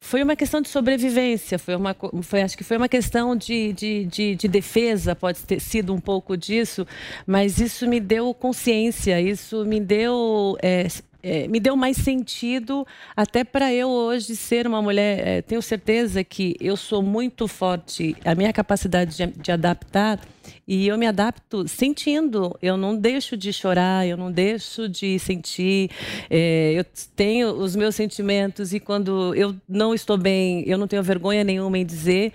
foi 0.03 0.23
uma 0.23 0.35
questão 0.35 0.61
de 0.61 0.67
sobrevivência, 0.67 1.59
foi 1.59 1.75
uma, 1.75 1.95
foi, 2.23 2.41
acho 2.41 2.57
que 2.57 2.63
foi 2.63 2.75
uma 2.75 2.89
questão 2.89 3.35
de, 3.35 3.71
de, 3.71 4.05
de, 4.05 4.35
de, 4.35 4.47
defesa, 4.47 5.15
pode 5.15 5.45
ter 5.45 5.59
sido 5.59 5.93
um 5.93 5.99
pouco 5.99 6.35
disso, 6.35 6.87
mas 7.25 7.59
isso 7.59 7.87
me 7.87 7.99
deu 7.99 8.33
consciência, 8.33 9.21
isso 9.21 9.63
me 9.63 9.79
deu 9.79 10.57
é, 10.61 10.87
é, 11.23 11.47
me 11.47 11.59
deu 11.59 11.75
mais 11.75 11.97
sentido 11.97 12.85
até 13.15 13.43
para 13.43 13.73
eu 13.73 13.89
hoje 13.89 14.35
ser 14.35 14.67
uma 14.67 14.81
mulher. 14.81 15.27
É, 15.27 15.41
tenho 15.41 15.61
certeza 15.61 16.23
que 16.23 16.55
eu 16.59 16.75
sou 16.75 17.01
muito 17.01 17.47
forte, 17.47 18.15
a 18.25 18.35
minha 18.35 18.51
capacidade 18.51 19.15
de, 19.15 19.27
de, 19.27 19.51
adaptar 19.51 20.19
e 20.67 20.87
eu 20.87 20.97
me 20.97 21.05
adapto 21.05 21.67
sentindo. 21.67 22.57
Eu 22.61 22.77
não 22.77 22.95
deixo 22.95 23.37
de 23.37 23.53
chorar, 23.53 24.07
eu 24.07 24.17
não 24.17 24.31
deixo 24.31 24.89
de 24.89 25.19
sentir. 25.19 25.89
É, 26.29 26.73
eu 26.75 26.85
tenho 27.15 27.51
os 27.51 27.75
meus 27.75 27.95
sentimentos 27.95 28.73
e 28.73 28.79
quando 28.79 29.35
eu 29.35 29.55
não 29.67 29.93
estou 29.93 30.17
bem, 30.17 30.63
eu 30.67 30.77
não 30.77 30.87
tenho 30.87 31.03
vergonha 31.03 31.43
nenhuma 31.43 31.77
em 31.77 31.85
dizer. 31.85 32.33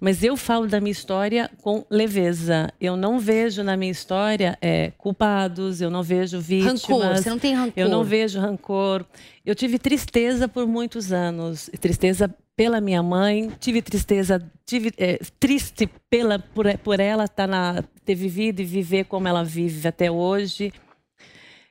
Mas 0.00 0.22
eu 0.22 0.36
falo 0.36 0.66
da 0.66 0.80
minha 0.80 0.92
história 0.92 1.50
com 1.62 1.84
leveza. 1.90 2.72
Eu 2.80 2.96
não 2.96 3.18
vejo 3.18 3.62
na 3.62 3.76
minha 3.76 3.90
história 3.90 4.56
é, 4.60 4.92
culpados, 4.96 5.80
eu 5.80 5.90
não 5.90 6.02
vejo 6.02 6.40
vítimas. 6.40 6.82
Rancor, 6.82 7.16
você 7.16 7.30
não 7.30 7.38
tem 7.38 7.54
rancor. 7.54 7.72
Eu 7.76 7.88
não 7.88 8.04
vejo 8.04 8.40
rancor. 8.40 9.04
Eu 9.44 9.54
tive 9.54 9.78
tristeza 9.78 10.48
por 10.48 10.66
muitos 10.66 11.12
anos. 11.12 11.70
Tristeza 11.80 12.32
pela 12.58 12.80
minha 12.80 13.02
mãe, 13.04 13.52
tive 13.60 13.80
tristeza, 13.80 14.42
tive 14.66 14.92
é, 14.98 15.20
triste 15.38 15.88
pela, 16.10 16.40
por, 16.40 16.66
por 16.78 16.98
ela 16.98 17.24
estar 17.24 17.44
tá 17.44 17.46
na, 17.46 17.84
ter 18.04 18.16
vivido 18.16 18.60
e 18.60 18.64
viver 18.64 19.04
como 19.04 19.28
ela 19.28 19.44
vive 19.44 19.86
até 19.86 20.10
hoje. 20.10 20.72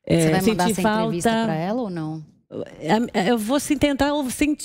É, 0.05 0.21
você 0.21 0.31
vai 0.31 0.41
mandar 0.41 0.71
essa 0.71 0.81
falta... 0.81 1.01
entrevista 1.01 1.29
para 1.29 1.55
ela 1.55 1.81
ou 1.81 1.89
não? 1.89 2.23
É, 2.49 3.19
é, 3.19 3.31
eu 3.31 3.37
vou 3.37 3.59
tentar 3.59 4.09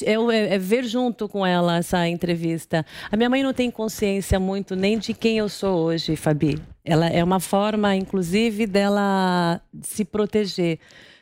é, 0.04 0.54
é, 0.54 0.58
ver 0.58 0.84
junto 0.84 1.28
com 1.28 1.44
ela 1.44 1.78
essa 1.78 2.06
entrevista. 2.06 2.86
A 3.10 3.16
minha 3.16 3.28
mãe 3.28 3.42
não 3.42 3.52
tem 3.52 3.70
consciência 3.70 4.38
muito 4.38 4.76
nem 4.76 4.98
de 4.98 5.12
quem 5.12 5.38
eu 5.38 5.48
sou 5.48 5.86
hoje, 5.86 6.14
Fabi. 6.14 6.62
Ela 6.84 7.08
é 7.08 7.22
uma 7.24 7.40
forma, 7.40 7.94
inclusive, 7.96 8.66
dela 8.66 9.60
se 9.80 10.04
proteger. 10.04 10.78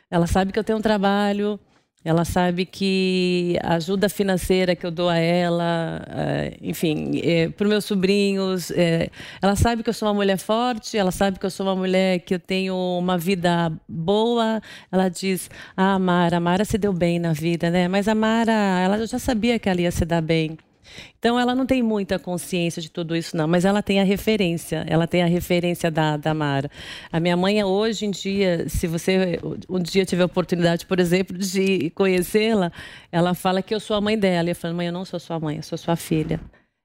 Ela 0.09 0.27
sabe 0.27 0.51
que 0.51 0.59
eu 0.59 0.63
tenho 0.63 0.77
um 0.77 0.81
trabalho, 0.81 1.59
ela 2.03 2.25
sabe 2.25 2.65
que 2.65 3.57
a 3.61 3.75
ajuda 3.75 4.09
financeira 4.09 4.75
que 4.75 4.85
eu 4.85 4.91
dou 4.91 5.07
a 5.07 5.17
ela, 5.17 6.01
é, 6.09 6.57
enfim, 6.61 7.21
é, 7.23 7.49
para 7.49 7.65
os 7.65 7.69
meus 7.69 7.85
sobrinhos, 7.85 8.71
é, 8.71 9.09
ela 9.41 9.55
sabe 9.55 9.83
que 9.83 9.89
eu 9.89 9.93
sou 9.93 10.07
uma 10.07 10.15
mulher 10.15 10.37
forte, 10.37 10.97
ela 10.97 11.11
sabe 11.11 11.37
que 11.37 11.45
eu 11.45 11.51
sou 11.51 11.65
uma 11.65 11.75
mulher 11.75 12.19
que 12.19 12.33
eu 12.33 12.39
tenho 12.39 12.75
uma 12.75 13.17
vida 13.17 13.71
boa. 13.87 14.61
Ela 14.91 15.09
diz: 15.09 15.49
Ah, 15.77 15.99
Mara, 15.99 16.37
a 16.37 16.39
Mara 16.39 16.65
se 16.65 16.77
deu 16.77 16.93
bem 16.93 17.19
na 17.19 17.33
vida, 17.33 17.69
né? 17.69 17.87
Mas 17.87 18.07
a 18.07 18.15
Mara, 18.15 18.51
ela 18.51 19.05
já 19.05 19.19
sabia 19.19 19.59
que 19.59 19.69
ela 19.69 19.81
ia 19.81 19.91
se 19.91 20.05
dar 20.05 20.21
bem. 20.21 20.57
Então 21.19 21.39
ela 21.39 21.53
não 21.53 21.65
tem 21.65 21.81
muita 21.83 22.17
consciência 22.17 22.81
de 22.81 22.89
tudo 22.89 23.15
isso, 23.15 23.35
não, 23.37 23.47
mas 23.47 23.65
ela 23.65 23.81
tem 23.81 23.99
a 23.99 24.03
referência, 24.03 24.83
ela 24.87 25.07
tem 25.07 25.23
a 25.23 25.25
referência 25.25 25.91
da, 25.91 26.17
da 26.17 26.33
Mara. 26.33 26.69
A 27.11 27.19
minha 27.19 27.37
mãe, 27.37 27.63
hoje 27.63 28.05
em 28.05 28.11
dia, 28.11 28.67
se 28.67 28.87
você 28.87 29.39
um 29.69 29.79
dia 29.79 30.05
tiver 30.05 30.23
oportunidade, 30.23 30.85
por 30.85 30.99
exemplo, 30.99 31.37
de 31.37 31.89
conhecê-la, 31.91 32.71
ela 33.11 33.33
fala 33.33 33.61
que 33.61 33.73
eu 33.73 33.79
sou 33.79 33.95
a 33.95 34.01
mãe 34.01 34.17
dela. 34.17 34.49
E 34.49 34.51
eu 34.51 34.55
falo, 34.55 34.75
mãe, 34.75 34.87
eu 34.87 34.93
não 34.93 35.05
sou 35.05 35.19
sua 35.19 35.39
mãe, 35.39 35.57
eu 35.57 35.63
sou 35.63 35.77
sua 35.77 35.95
filha 35.95 36.39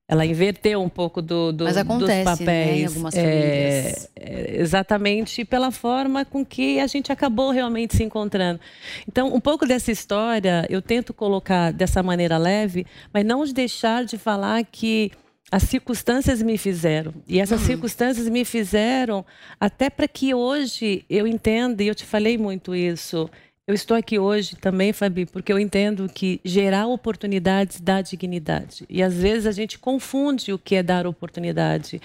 ela 0.08 0.24
inverteu 0.24 0.80
um 0.80 0.88
pouco 0.88 1.20
do, 1.20 1.52
do 1.52 1.64
Mas 1.64 1.76
acontece, 1.76 2.24
dos 2.24 2.38
papéis. 2.38 2.46
Né, 2.46 2.78
em 2.78 2.86
algumas 2.86 3.14
famílias. 3.14 4.10
É, 4.14 4.56
exatamente 4.60 5.44
pela 5.44 5.70
forma 5.72 6.24
com 6.24 6.44
que 6.44 6.78
a 6.78 6.86
gente 6.86 7.10
acabou 7.10 7.50
realmente 7.50 7.96
se 7.96 8.04
encontrando. 8.04 8.60
Então, 9.08 9.34
um 9.34 9.40
pouco 9.40 9.66
dessa 9.66 9.90
história 9.90 10.64
eu 10.70 10.80
tento 10.80 11.12
colocar 11.12 11.72
dessa 11.72 12.02
maneira 12.02 12.38
leve, 12.38 12.86
mas 13.12 13.24
não 13.24 13.44
deixar 13.52 14.04
de 14.04 14.16
falar 14.16 14.64
que 14.64 15.10
as 15.50 15.62
circunstâncias 15.64 16.42
me 16.42 16.58
fizeram. 16.58 17.14
E 17.26 17.40
essas 17.40 17.60
uhum. 17.60 17.66
circunstâncias 17.66 18.28
me 18.28 18.44
fizeram 18.44 19.24
até 19.60 19.88
para 19.88 20.08
que 20.08 20.34
hoje 20.34 21.04
eu 21.08 21.26
entenda, 21.26 21.82
e 21.82 21.88
eu 21.88 21.94
te 21.94 22.04
falei 22.04 22.36
muito 22.36 22.74
isso. 22.74 23.30
Eu 23.66 23.74
estou 23.74 23.96
aqui 23.96 24.16
hoje 24.16 24.54
também, 24.54 24.92
Fabi, 24.92 25.26
porque 25.26 25.52
eu 25.52 25.58
entendo 25.58 26.08
que 26.08 26.40
gerar 26.44 26.86
oportunidades 26.86 27.80
dá 27.80 28.00
dignidade. 28.00 28.84
E 28.88 29.02
às 29.02 29.14
vezes 29.14 29.44
a 29.44 29.50
gente 29.50 29.76
confunde 29.76 30.52
o 30.52 30.58
que 30.58 30.76
é 30.76 30.84
dar 30.84 31.04
oportunidade. 31.04 32.00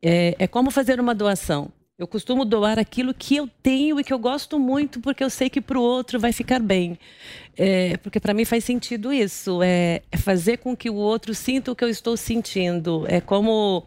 É, 0.00 0.36
é 0.38 0.46
como 0.46 0.70
fazer 0.70 1.00
uma 1.00 1.12
doação. 1.12 1.72
Eu 1.98 2.06
costumo 2.06 2.44
doar 2.44 2.78
aquilo 2.78 3.12
que 3.12 3.34
eu 3.34 3.48
tenho 3.60 3.98
e 3.98 4.04
que 4.04 4.12
eu 4.12 4.20
gosto 4.20 4.56
muito, 4.56 5.00
porque 5.00 5.24
eu 5.24 5.28
sei 5.28 5.50
que 5.50 5.60
para 5.60 5.76
o 5.76 5.82
outro 5.82 6.20
vai 6.20 6.32
ficar 6.32 6.60
bem. 6.60 6.96
É, 7.58 7.96
porque 7.96 8.20
para 8.20 8.32
mim 8.32 8.44
faz 8.44 8.62
sentido 8.62 9.12
isso. 9.12 9.60
É, 9.64 10.02
é, 10.12 10.16
fazer 10.16 10.58
com 10.58 10.76
que 10.76 10.88
o 10.88 10.94
outro 10.94 11.34
sinta 11.34 11.72
o 11.72 11.76
que 11.76 11.82
eu 11.82 11.90
estou 11.90 12.16
sentindo. 12.16 13.04
É 13.08 13.20
como 13.20 13.84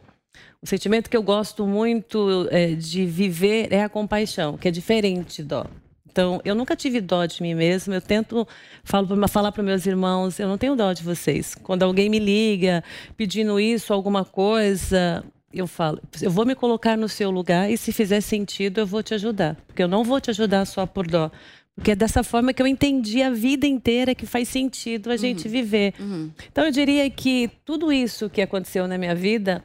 o 0.62 0.68
sentimento 0.68 1.10
que 1.10 1.16
eu 1.16 1.24
gosto 1.24 1.66
muito 1.66 2.50
é, 2.52 2.76
de 2.76 3.06
viver 3.06 3.72
é 3.72 3.82
a 3.82 3.88
compaixão, 3.88 4.58
que 4.58 4.68
é 4.68 4.72
diferente 4.72 5.42
dó. 5.42 5.66
Então, 6.14 6.40
eu 6.46 6.54
nunca 6.54 6.76
tive 6.76 7.02
dó 7.02 7.26
de 7.26 7.42
mim 7.42 7.56
mesma. 7.56 7.96
Eu 7.96 8.02
tento 8.02 8.48
falo, 8.84 9.28
falar 9.28 9.52
para 9.52 9.64
meus 9.64 9.88
irmãos: 9.88 10.40
eu 10.40 10.48
não 10.48 10.60
tenho 10.60 10.76
dó 10.76 10.94
de 10.94 11.02
vocês. 11.02 11.56
Quando 11.56 11.82
alguém 11.82 12.08
me 12.08 12.20
liga 12.20 12.84
pedindo 13.18 13.60
isso, 13.60 13.92
alguma 13.92 14.24
coisa, 14.24 15.26
eu 15.52 15.66
falo, 15.66 16.00
eu 16.22 16.30
vou 16.30 16.46
me 16.46 16.54
colocar 16.54 16.96
no 16.96 17.10
seu 17.10 17.32
lugar 17.32 17.72
e 17.72 17.76
se 17.76 17.92
fizer 17.92 18.22
sentido 18.22 18.80
eu 18.82 18.86
vou 18.86 19.02
te 19.02 19.16
ajudar, 19.16 19.58
porque 19.66 19.82
eu 19.82 19.88
não 19.88 20.04
vou 20.04 20.22
te 20.22 20.30
ajudar 20.30 20.66
só 20.66 20.86
por 20.86 21.08
dó, 21.08 21.32
porque 21.76 21.92
é 21.92 21.96
dessa 21.96 22.22
forma 22.22 22.54
que 22.54 22.62
eu 22.62 22.68
entendi 22.68 23.24
a 23.24 23.32
vida 23.32 23.66
inteira 23.66 24.14
que 24.14 24.28
faz 24.28 24.50
sentido 24.50 25.10
a 25.10 25.18
gente 25.18 25.48
uhum. 25.48 25.52
viver. 25.52 25.96
Uhum. 26.00 26.30
Então 26.52 26.66
eu 26.66 26.72
diria 26.72 27.10
que 27.10 27.50
tudo 27.66 27.92
isso 27.92 28.30
que 28.30 28.42
aconteceu 28.42 28.88
na 28.88 29.00
minha 29.00 29.16
vida, 29.16 29.64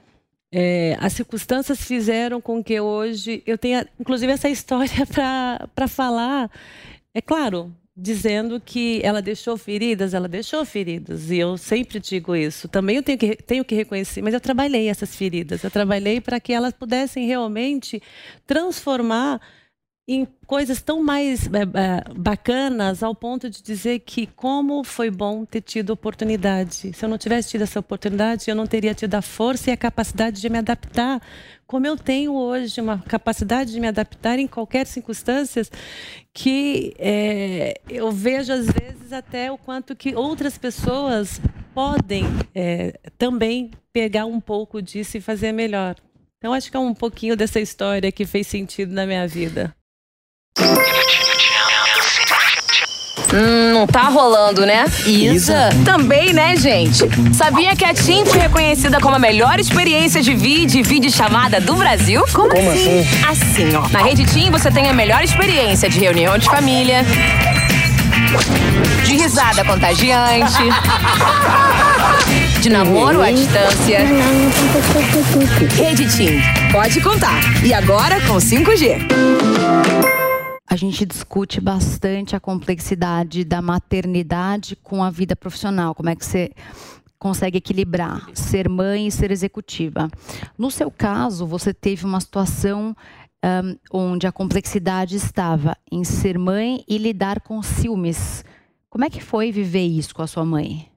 é, 0.50 0.96
as 1.00 1.12
circunstâncias 1.12 1.82
fizeram 1.82 2.40
com 2.40 2.62
que 2.62 2.80
hoje 2.80 3.42
eu 3.46 3.58
tenha, 3.58 3.86
inclusive, 4.00 4.32
essa 4.32 4.48
história 4.48 5.06
para 5.74 5.88
falar. 5.88 6.50
É 7.14 7.20
claro, 7.20 7.74
dizendo 7.96 8.60
que 8.60 9.00
ela 9.02 9.20
deixou 9.20 9.58
feridas, 9.58 10.14
ela 10.14 10.28
deixou 10.28 10.64
feridas. 10.64 11.30
E 11.30 11.38
eu 11.38 11.58
sempre 11.58 11.98
digo 11.98 12.34
isso. 12.36 12.68
Também 12.68 12.96
eu 12.96 13.02
tenho 13.02 13.18
que, 13.18 13.36
tenho 13.36 13.64
que 13.64 13.74
reconhecer, 13.74 14.22
mas 14.22 14.32
eu 14.32 14.40
trabalhei 14.40 14.88
essas 14.88 15.16
feridas. 15.16 15.64
Eu 15.64 15.70
trabalhei 15.70 16.20
para 16.20 16.38
que 16.38 16.52
elas 16.52 16.72
pudessem 16.72 17.26
realmente 17.26 18.00
transformar 18.46 19.40
em 20.08 20.26
coisas 20.46 20.80
tão 20.80 21.02
mais 21.02 21.46
é, 21.48 21.60
é, 21.60 22.14
bacanas 22.16 23.02
ao 23.02 23.14
ponto 23.14 23.50
de 23.50 23.62
dizer 23.62 23.98
que 23.98 24.26
como 24.26 24.82
foi 24.82 25.10
bom 25.10 25.44
ter 25.44 25.60
tido 25.60 25.90
oportunidade. 25.90 26.94
Se 26.94 27.04
eu 27.04 27.08
não 27.10 27.18
tivesse 27.18 27.50
tido 27.50 27.62
essa 27.62 27.78
oportunidade, 27.78 28.48
eu 28.48 28.54
não 28.54 28.66
teria 28.66 28.94
tido 28.94 29.14
a 29.14 29.20
força 29.20 29.68
e 29.68 29.72
a 29.74 29.76
capacidade 29.76 30.40
de 30.40 30.48
me 30.48 30.56
adaptar, 30.56 31.20
como 31.66 31.86
eu 31.86 31.94
tenho 31.94 32.32
hoje 32.32 32.80
uma 32.80 32.98
capacidade 33.00 33.70
de 33.70 33.78
me 33.78 33.86
adaptar 33.86 34.38
em 34.38 34.46
qualquer 34.46 34.86
circunstância 34.86 35.62
que 36.32 36.94
é, 36.98 37.78
eu 37.86 38.10
vejo 38.10 38.50
às 38.50 38.66
vezes 38.66 39.12
até 39.12 39.52
o 39.52 39.58
quanto 39.58 39.94
que 39.94 40.14
outras 40.14 40.56
pessoas 40.56 41.38
podem 41.74 42.24
é, 42.54 42.98
também 43.18 43.72
pegar 43.92 44.24
um 44.24 44.40
pouco 44.40 44.80
disso 44.80 45.18
e 45.18 45.20
fazer 45.20 45.52
melhor. 45.52 45.96
Então 46.38 46.54
acho 46.54 46.70
que 46.70 46.76
é 46.76 46.80
um 46.80 46.94
pouquinho 46.94 47.36
dessa 47.36 47.60
história 47.60 48.10
que 48.10 48.24
fez 48.24 48.46
sentido 48.46 48.94
na 48.94 49.04
minha 49.04 49.28
vida. 49.28 49.76
Hum, 53.32 53.72
não 53.72 53.86
tá 53.86 54.08
rolando, 54.08 54.64
né? 54.64 54.84
Isa. 55.06 55.68
Também, 55.84 56.32
né, 56.32 56.56
gente? 56.56 57.04
Sabia 57.34 57.76
que 57.76 57.84
a 57.84 57.92
TIM 57.92 58.24
foi 58.24 58.40
reconhecida 58.40 58.98
como 59.00 59.14
a 59.14 59.18
melhor 59.18 59.60
experiência 59.60 60.22
de 60.22 60.34
vídeo 60.34 60.80
e 60.80 60.82
vídeo 60.82 61.10
chamada 61.10 61.60
do 61.60 61.74
Brasil? 61.76 62.24
Como, 62.32 62.48
como 62.48 62.70
assim? 62.70 63.06
assim? 63.28 63.68
Assim, 63.68 63.76
ó. 63.76 63.86
Na 63.88 64.00
rede 64.00 64.24
TIM 64.24 64.50
você 64.50 64.70
tem 64.70 64.88
a 64.88 64.94
melhor 64.94 65.22
experiência 65.22 65.90
de 65.90 66.00
reunião 66.00 66.38
de 66.38 66.46
família, 66.46 67.04
de 69.04 69.14
risada 69.14 69.62
contagiante, 69.64 70.62
de 72.60 72.70
namoro 72.70 73.22
à 73.22 73.30
distância. 73.30 74.00
Rede 75.76 76.06
TIM, 76.06 76.40
pode 76.72 77.00
contar. 77.00 77.38
E 77.62 77.74
agora 77.74 78.20
com 78.22 78.36
5G 78.36 80.17
a 80.70 80.76
gente 80.76 81.06
discute 81.06 81.60
bastante 81.60 82.36
a 82.36 82.40
complexidade 82.40 83.42
da 83.42 83.62
maternidade 83.62 84.76
com 84.76 85.02
a 85.02 85.08
vida 85.08 85.34
profissional. 85.34 85.94
Como 85.94 86.10
é 86.10 86.14
que 86.14 86.24
você 86.24 86.50
consegue 87.18 87.56
equilibrar 87.56 88.28
ser 88.34 88.68
mãe 88.68 89.06
e 89.06 89.10
ser 89.10 89.30
executiva? 89.30 90.10
No 90.58 90.70
seu 90.70 90.90
caso, 90.90 91.46
você 91.46 91.72
teve 91.72 92.04
uma 92.04 92.20
situação 92.20 92.94
um, 93.42 93.78
onde 93.90 94.26
a 94.26 94.32
complexidade 94.32 95.16
estava 95.16 95.74
em 95.90 96.04
ser 96.04 96.38
mãe 96.38 96.84
e 96.86 96.98
lidar 96.98 97.40
com 97.40 97.62
ciúmes. 97.62 98.44
Como 98.90 99.04
é 99.04 99.10
que 99.10 99.22
foi 99.22 99.50
viver 99.50 99.86
isso 99.86 100.14
com 100.14 100.22
a 100.22 100.26
sua 100.26 100.44
mãe? 100.44 100.90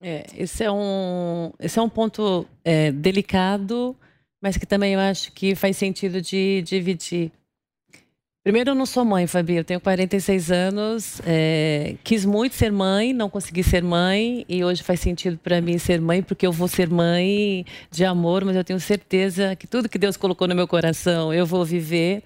É, 0.00 0.24
esse 0.34 0.64
é 0.64 0.72
um, 0.72 1.52
esse 1.58 1.78
é 1.78 1.82
um 1.82 1.88
ponto 1.88 2.46
é, 2.64 2.92
delicado, 2.92 3.94
mas 4.40 4.56
que 4.56 4.64
também 4.64 4.94
eu 4.94 5.00
acho 5.00 5.32
que 5.32 5.54
faz 5.54 5.76
sentido 5.76 6.22
de 6.22 6.62
dividir. 6.62 7.30
Primeiro, 8.46 8.70
eu 8.70 8.74
não 8.76 8.86
sou 8.86 9.04
mãe, 9.04 9.26
Fabi. 9.26 9.56
Eu 9.56 9.64
tenho 9.64 9.80
46 9.80 10.52
anos. 10.52 11.20
É, 11.26 11.96
quis 12.04 12.24
muito 12.24 12.54
ser 12.54 12.70
mãe, 12.70 13.12
não 13.12 13.28
consegui 13.28 13.64
ser 13.64 13.82
mãe. 13.82 14.46
E 14.48 14.62
hoje 14.62 14.84
faz 14.84 15.00
sentido 15.00 15.36
para 15.36 15.60
mim 15.60 15.78
ser 15.78 16.00
mãe, 16.00 16.22
porque 16.22 16.46
eu 16.46 16.52
vou 16.52 16.68
ser 16.68 16.88
mãe 16.88 17.66
de 17.90 18.04
amor, 18.04 18.44
mas 18.44 18.54
eu 18.54 18.62
tenho 18.62 18.78
certeza 18.78 19.56
que 19.56 19.66
tudo 19.66 19.88
que 19.88 19.98
Deus 19.98 20.16
colocou 20.16 20.46
no 20.46 20.54
meu 20.54 20.68
coração 20.68 21.34
eu 21.34 21.44
vou 21.44 21.64
viver. 21.64 22.22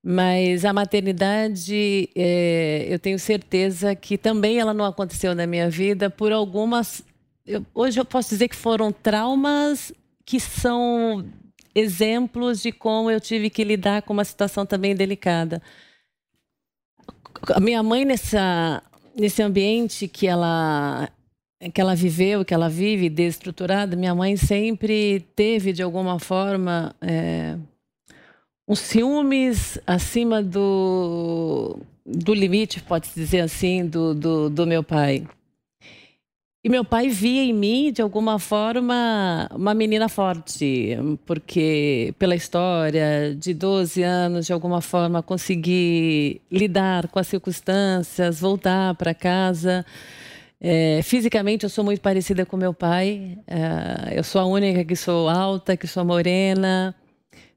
Mas 0.00 0.64
a 0.64 0.72
maternidade, 0.72 2.08
é, 2.14 2.86
eu 2.88 3.00
tenho 3.00 3.18
certeza 3.18 3.96
que 3.96 4.16
também 4.16 4.60
ela 4.60 4.72
não 4.72 4.84
aconteceu 4.84 5.34
na 5.34 5.44
minha 5.44 5.68
vida 5.68 6.08
por 6.08 6.30
algumas. 6.30 7.02
Eu, 7.44 7.66
hoje 7.74 7.98
eu 7.98 8.04
posso 8.04 8.28
dizer 8.28 8.46
que 8.46 8.54
foram 8.54 8.92
traumas 8.92 9.92
que 10.24 10.38
são 10.38 11.24
exemplos 11.74 12.60
de 12.60 12.72
como 12.72 13.10
eu 13.10 13.20
tive 13.20 13.50
que 13.50 13.64
lidar 13.64 14.02
com 14.02 14.12
uma 14.12 14.24
situação 14.24 14.66
também 14.66 14.94
delicada. 14.94 15.62
A 17.54 17.60
minha 17.60 17.82
mãe 17.82 18.04
nessa 18.04 18.82
nesse 19.14 19.42
ambiente 19.42 20.08
que 20.08 20.26
ela 20.26 21.08
que 21.72 21.80
ela 21.80 21.94
viveu, 21.94 22.44
que 22.44 22.52
ela 22.52 22.68
vive 22.68 23.08
desestruturada, 23.08 23.94
minha 23.94 24.14
mãe 24.14 24.36
sempre 24.36 25.20
teve 25.36 25.72
de 25.72 25.82
alguma 25.82 26.18
forma 26.18 26.94
é, 27.00 27.56
um 28.66 28.74
ciúmes 28.74 29.78
acima 29.86 30.42
do, 30.42 31.78
do 32.04 32.34
limite, 32.34 32.82
pode-se 32.82 33.14
dizer 33.14 33.40
assim, 33.40 33.86
do, 33.86 34.12
do, 34.12 34.50
do 34.50 34.66
meu 34.66 34.82
pai. 34.82 35.24
E 36.64 36.68
meu 36.68 36.84
pai 36.84 37.08
via 37.08 37.42
em 37.42 37.52
mim, 37.52 37.90
de 37.92 38.00
alguma 38.00 38.38
forma, 38.38 39.48
uma 39.52 39.74
menina 39.74 40.08
forte, 40.08 40.96
porque 41.26 42.14
pela 42.20 42.36
história 42.36 43.34
de 43.36 43.52
12 43.52 44.00
anos, 44.04 44.46
de 44.46 44.52
alguma 44.52 44.80
forma, 44.80 45.24
consegui 45.24 46.40
lidar 46.48 47.08
com 47.08 47.18
as 47.18 47.26
circunstâncias, 47.26 48.38
voltar 48.38 48.94
para 48.94 49.12
casa. 49.12 49.84
É, 50.60 51.00
fisicamente, 51.02 51.64
eu 51.64 51.68
sou 51.68 51.82
muito 51.82 52.00
parecida 52.00 52.46
com 52.46 52.56
meu 52.56 52.72
pai. 52.72 53.36
É, 53.48 54.16
eu 54.16 54.22
sou 54.22 54.40
a 54.40 54.44
única 54.44 54.84
que 54.84 54.94
sou 54.94 55.28
alta, 55.28 55.76
que 55.76 55.88
sou 55.88 56.04
morena. 56.04 56.94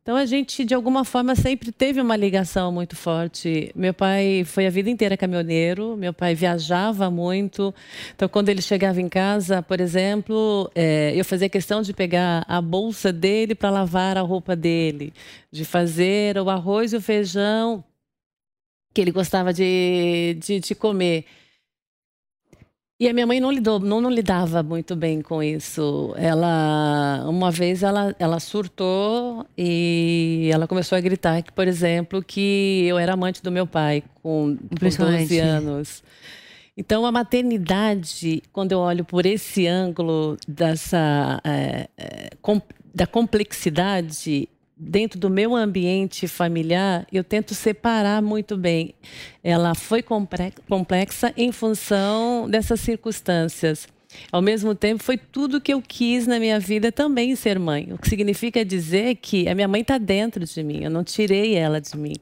Então 0.06 0.16
a 0.16 0.26
gente, 0.28 0.64
de 0.64 0.76
alguma 0.76 1.04
forma, 1.04 1.34
sempre 1.36 1.72
teve 1.72 2.00
uma 2.00 2.16
ligação 2.16 2.72
muito 2.72 2.96
forte. 2.96 3.72
Meu 3.76 3.92
pai 3.92 4.44
foi 4.46 4.68
a 4.68 4.70
vida 4.70 4.88
inteira 4.88 5.18
caminhoneiro, 5.18 5.98
meu 5.98 6.14
pai 6.14 6.36
viajava 6.36 7.10
muito. 7.10 7.74
Então, 8.14 8.30
quando 8.30 8.50
ele 8.50 8.62
chegava 8.62 9.02
em 9.02 9.10
casa, 9.10 9.64
por 9.64 9.82
exemplo, 9.82 10.70
é, 10.76 11.12
eu 11.16 11.26
fazia 11.26 11.50
questão 11.50 11.82
de 11.82 11.92
pegar 11.92 12.46
a 12.48 12.62
bolsa 12.62 13.12
dele 13.12 13.56
para 13.56 13.72
lavar 13.72 14.16
a 14.16 14.22
roupa 14.22 14.56
dele, 14.56 15.12
de 15.52 15.66
fazer 15.66 16.38
o 16.38 16.52
arroz 16.52 16.94
e 16.94 16.98
o 16.98 17.02
feijão 17.02 17.84
que 18.94 19.02
ele 19.02 19.12
gostava 19.12 19.52
de, 19.52 20.38
de, 20.40 20.60
de 20.60 20.76
comer. 20.76 21.26
E 22.98 23.10
a 23.10 23.14
minha 23.14 23.28
mãe 23.28 23.42
não 23.42 23.52
lidou, 23.52 23.78
não, 23.78 24.00
não, 24.00 24.10
lidava 24.10 24.64
muito 24.64 24.96
bem 24.96 25.22
com 25.22 25.44
isso. 25.44 26.14
Ela, 26.16 27.26
uma 27.28 27.52
vez, 27.52 27.84
ela, 27.84 28.16
ela 28.18 28.40
surtou 28.40 29.46
e 29.58 30.50
ela 30.54 30.66
começou 30.66 30.98
a 30.98 31.02
gritar 31.02 31.42
que, 31.42 31.52
por 31.52 31.68
exemplo, 31.68 32.24
que 32.24 32.86
eu 32.88 32.98
era 32.98 33.12
amante 33.12 33.44
do 33.44 33.52
meu 33.52 33.68
pai 33.68 34.02
com, 34.24 34.58
com 34.58 34.76
12 34.80 35.40
anos. 35.40 36.04
Então, 36.78 37.06
a 37.06 37.12
maternidade, 37.12 38.42
quando 38.54 38.72
eu 38.72 38.80
olho 38.80 39.04
por 39.04 39.26
esse 39.26 39.68
ângulo 39.68 40.38
dessa 40.48 41.42
é, 41.44 41.90
é, 41.98 42.30
com, 42.42 42.62
da 42.94 43.06
complexidade, 43.06 44.48
dentro 44.78 45.20
do 45.20 45.30
meu 45.30 45.56
ambiente 45.56 46.28
familiar, 46.28 47.08
eu 47.12 47.24
tento 47.24 47.54
separar 47.54 48.22
muito 48.22 48.58
bem. 48.58 48.94
Ela 49.44 49.74
foi 49.74 50.04
complexa 50.04 51.34
em 51.38 51.52
função 51.52 52.50
dessas 52.50 52.80
circunstâncias. 52.82 53.88
Ao 54.32 54.42
mesmo 54.42 54.74
tempo, 54.74 55.04
foi 55.04 55.18
tudo 55.18 55.62
que 55.62 55.74
eu 55.74 55.82
quis 55.82 56.26
na 56.28 56.40
minha 56.40 56.60
vida 56.60 56.92
também 56.92 57.36
ser 57.36 57.60
mãe. 57.60 57.92
O 57.92 57.98
que 57.98 58.08
significa 58.08 58.64
dizer 58.64 59.16
que 59.16 59.48
a 59.48 59.56
minha 59.56 59.68
mãe 59.68 59.82
está 59.82 59.98
dentro 59.98 60.46
de 60.46 60.64
mim, 60.64 60.84
eu 60.84 60.90
não 60.90 61.04
tirei 61.04 61.56
ela 61.56 61.82
de 61.82 61.98
mim. 61.98 62.16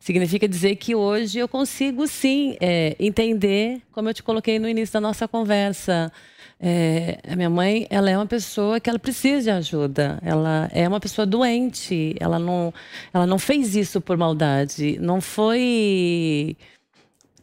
Significa 0.00 0.48
dizer 0.48 0.76
que 0.76 0.94
hoje 0.94 1.38
eu 1.38 1.48
consigo 1.48 2.06
sim 2.06 2.56
é, 2.60 2.96
entender, 2.98 3.80
como 3.92 4.08
eu 4.08 4.14
te 4.14 4.22
coloquei 4.22 4.58
no 4.58 4.68
início 4.68 4.92
da 4.92 5.00
nossa 5.00 5.28
conversa. 5.28 6.12
É, 6.60 7.18
a 7.28 7.36
minha 7.36 7.50
mãe, 7.50 7.86
ela 7.88 8.10
é 8.10 8.16
uma 8.16 8.26
pessoa 8.26 8.80
que 8.80 8.90
ela 8.90 8.98
precisa 8.98 9.42
de 9.42 9.50
ajuda. 9.50 10.18
Ela 10.22 10.68
é 10.72 10.88
uma 10.88 11.00
pessoa 11.00 11.24
doente. 11.24 12.14
Ela 12.18 12.38
não, 12.38 12.72
ela 13.12 13.26
não 13.26 13.38
fez 13.38 13.76
isso 13.76 14.00
por 14.00 14.16
maldade. 14.16 14.98
Não 15.00 15.20
foi 15.20 16.56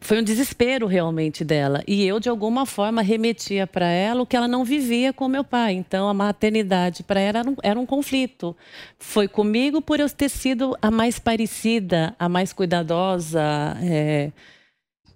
foi 0.06 0.20
um 0.20 0.24
desespero 0.24 0.86
realmente 0.86 1.44
dela. 1.44 1.82
E 1.88 2.06
eu, 2.06 2.20
de 2.20 2.30
alguma 2.30 2.66
forma, 2.68 3.02
remetia 3.02 3.66
para 3.66 3.88
ela 3.88 4.22
o 4.22 4.26
que 4.26 4.36
ela 4.38 4.48
não 4.48 4.64
vivia 4.64 5.12
com 5.12 5.28
meu 5.28 5.44
pai. 5.44 5.74
Então, 5.74 6.08
a 6.08 6.14
maternidade 6.14 7.02
para 7.02 7.20
ela 7.20 7.40
era 7.40 7.50
um, 7.50 7.56
era 7.64 7.80
um, 7.80 7.88
conflito. 7.88 8.56
Foi 9.00 9.28
comigo 9.28 9.82
por 9.82 10.00
eu 10.00 10.08
ter 10.08 10.30
sido 10.30 10.78
a 10.80 10.92
mais 10.92 11.18
parecida, 11.18 12.16
a 12.20 12.30
mais 12.30 12.54
cuidadosa. 12.54 13.42
É, 13.82 14.32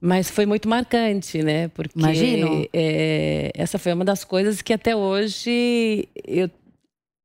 mas 0.01 0.29
foi 0.29 0.45
muito 0.45 0.69
marcante, 0.69 1.41
né? 1.43 1.67
Porque 1.69 1.97
Imagino. 1.97 2.65
É, 2.73 3.51
essa 3.53 3.77
foi 3.77 3.93
uma 3.93 4.05
das 4.05 4.23
coisas 4.23 4.61
que 4.61 4.71
até 4.71 4.95
hoje 4.95 6.07
eu, 6.25 6.49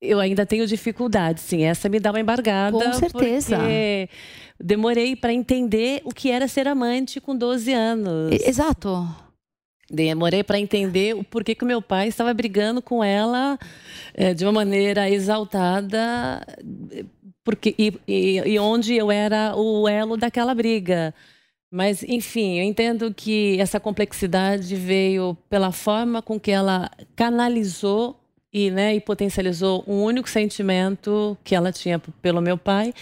eu 0.02 0.18
ainda 0.18 0.44
tenho 0.44 0.66
dificuldade. 0.66 1.40
Sim, 1.40 1.62
essa 1.62 1.88
me 1.88 2.00
dá 2.00 2.10
uma 2.10 2.20
embargada. 2.20 2.76
Com 2.76 2.92
certeza. 2.92 3.58
Porque 3.58 4.08
demorei 4.58 5.14
para 5.14 5.32
entender 5.32 6.00
o 6.04 6.10
que 6.10 6.30
era 6.30 6.48
ser 6.48 6.66
amante 6.66 7.20
com 7.20 7.36
12 7.36 7.72
anos. 7.72 8.32
Exato. 8.44 9.08
Demorei 9.90 10.42
para 10.42 10.58
entender 10.58 11.14
o 11.14 11.22
porquê 11.22 11.54
que 11.54 11.62
o 11.62 11.66
meu 11.66 11.80
pai 11.80 12.08
estava 12.08 12.32
brigando 12.32 12.80
com 12.80 13.04
ela 13.04 13.58
é, 14.14 14.32
de 14.32 14.44
uma 14.44 14.52
maneira 14.52 15.08
exaltada, 15.10 16.40
porque 17.44 17.74
e, 17.78 17.92
e, 18.08 18.38
e 18.38 18.58
onde 18.58 18.94
eu 18.96 19.12
era 19.12 19.54
o 19.54 19.86
elo 19.86 20.16
daquela 20.16 20.54
briga. 20.54 21.14
Mas, 21.76 22.04
enfim, 22.04 22.60
eu 22.60 22.64
entendo 22.64 23.12
que 23.12 23.60
essa 23.60 23.80
complexidade 23.80 24.76
veio 24.76 25.36
pela 25.50 25.72
forma 25.72 26.22
com 26.22 26.38
que 26.38 26.52
ela 26.52 26.88
canalizou 27.16 28.16
e, 28.52 28.70
né, 28.70 28.94
e 28.94 29.00
potencializou 29.00 29.82
um 29.84 30.04
único 30.04 30.30
sentimento 30.30 31.36
que 31.42 31.52
ela 31.52 31.72
tinha 31.72 31.98
pelo 31.98 32.40
meu 32.40 32.56
pai 32.56 32.94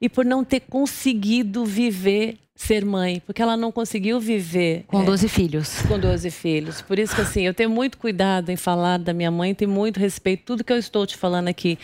e 0.00 0.08
por 0.08 0.24
não 0.24 0.42
ter 0.42 0.58
conseguido 0.58 1.64
viver 1.64 2.36
ser 2.56 2.86
mãe, 2.86 3.22
porque 3.26 3.42
ela 3.42 3.54
não 3.54 3.70
conseguiu 3.70 4.18
viver 4.18 4.84
com 4.88 5.04
12 5.04 5.26
é, 5.26 5.28
filhos. 5.28 5.82
Com 5.82 5.98
12 5.98 6.30
filhos. 6.30 6.80
Por 6.80 6.98
isso 6.98 7.14
que 7.14 7.20
assim, 7.20 7.42
eu 7.42 7.52
tenho 7.52 7.68
muito 7.68 7.98
cuidado 7.98 8.50
em 8.50 8.56
falar 8.56 8.98
da 8.98 9.12
minha 9.12 9.30
mãe, 9.30 9.54
tenho 9.54 9.70
muito 9.70 10.00
respeito 10.00 10.44
tudo 10.44 10.64
que 10.64 10.72
eu 10.72 10.78
estou 10.78 11.06
te 11.06 11.18
falando 11.18 11.48
aqui. 11.48 11.78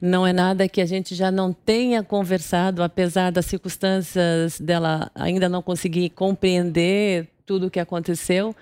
Não 0.00 0.26
é 0.26 0.32
nada 0.32 0.68
que 0.68 0.82
a 0.82 0.86
gente 0.86 1.14
já 1.14 1.30
não 1.30 1.50
tenha 1.52 2.02
conversado, 2.02 2.82
apesar 2.82 3.32
das 3.32 3.46
circunstâncias 3.46 4.60
dela 4.60 5.10
ainda 5.14 5.48
não 5.48 5.62
conseguir 5.62 6.10
compreender 6.10 7.26
tudo 7.46 7.68
o 7.68 7.70
que 7.70 7.80
aconteceu. 7.80 8.54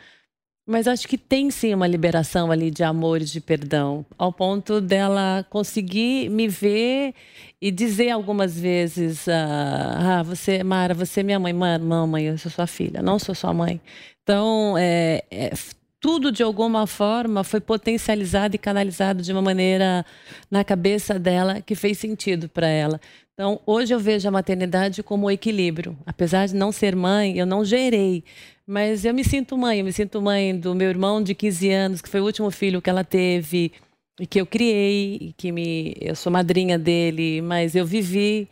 Mas 0.66 0.88
acho 0.88 1.06
que 1.06 1.16
tem 1.16 1.48
sim 1.48 1.72
uma 1.72 1.86
liberação 1.86 2.50
ali 2.50 2.72
de 2.72 2.82
amor 2.82 3.22
e 3.22 3.24
de 3.24 3.40
perdão, 3.40 4.04
ao 4.18 4.32
ponto 4.32 4.80
dela 4.80 5.46
conseguir 5.48 6.28
me 6.28 6.48
ver 6.48 7.14
e 7.62 7.70
dizer 7.70 8.10
algumas 8.10 8.58
vezes: 8.58 9.28
ah, 9.28 10.18
ah 10.18 10.22
você, 10.24 10.64
Mara, 10.64 10.92
você 10.92 11.20
é 11.20 11.22
minha 11.22 11.38
mãe. 11.38 11.52
Mamãe, 11.52 12.24
eu 12.24 12.36
sou 12.36 12.50
sua 12.50 12.66
filha, 12.66 13.00
não 13.00 13.16
sou 13.18 13.32
sua 13.34 13.54
mãe. 13.54 13.80
Então, 14.22 14.74
é, 14.76 15.22
é, 15.30 15.52
tudo 16.00 16.32
de 16.32 16.42
alguma 16.42 16.86
forma 16.86 17.44
foi 17.44 17.60
potencializado 17.60 18.56
e 18.56 18.58
canalizado 18.58 19.22
de 19.22 19.32
uma 19.32 19.42
maneira 19.42 20.04
na 20.50 20.64
cabeça 20.64 21.18
dela 21.18 21.60
que 21.60 21.76
fez 21.76 21.98
sentido 21.98 22.48
para 22.48 22.66
ela. 22.66 23.00
Então, 23.36 23.60
hoje 23.66 23.92
eu 23.94 24.00
vejo 24.00 24.26
a 24.26 24.30
maternidade 24.30 25.02
como 25.02 25.30
equilíbrio. 25.30 25.96
Apesar 26.06 26.46
de 26.48 26.54
não 26.54 26.72
ser 26.72 26.96
mãe, 26.96 27.38
eu 27.38 27.44
não 27.44 27.64
gerei 27.64 28.24
mas 28.66 29.04
eu 29.04 29.14
me 29.14 29.22
sinto 29.22 29.56
mãe, 29.56 29.78
eu 29.78 29.84
me 29.84 29.92
sinto 29.92 30.20
mãe 30.20 30.58
do 30.58 30.74
meu 30.74 30.88
irmão 30.88 31.22
de 31.22 31.34
15 31.34 31.70
anos, 31.70 32.02
que 32.02 32.08
foi 32.08 32.20
o 32.20 32.24
último 32.24 32.50
filho 32.50 32.82
que 32.82 32.90
ela 32.90 33.04
teve 33.04 33.72
e 34.18 34.26
que 34.26 34.40
eu 34.40 34.46
criei, 34.46 35.32
que 35.36 35.52
me 35.52 35.94
eu 36.00 36.16
sou 36.16 36.32
madrinha 36.32 36.78
dele, 36.78 37.40
mas 37.42 37.76
eu 37.76 37.86
vivi 37.86 38.48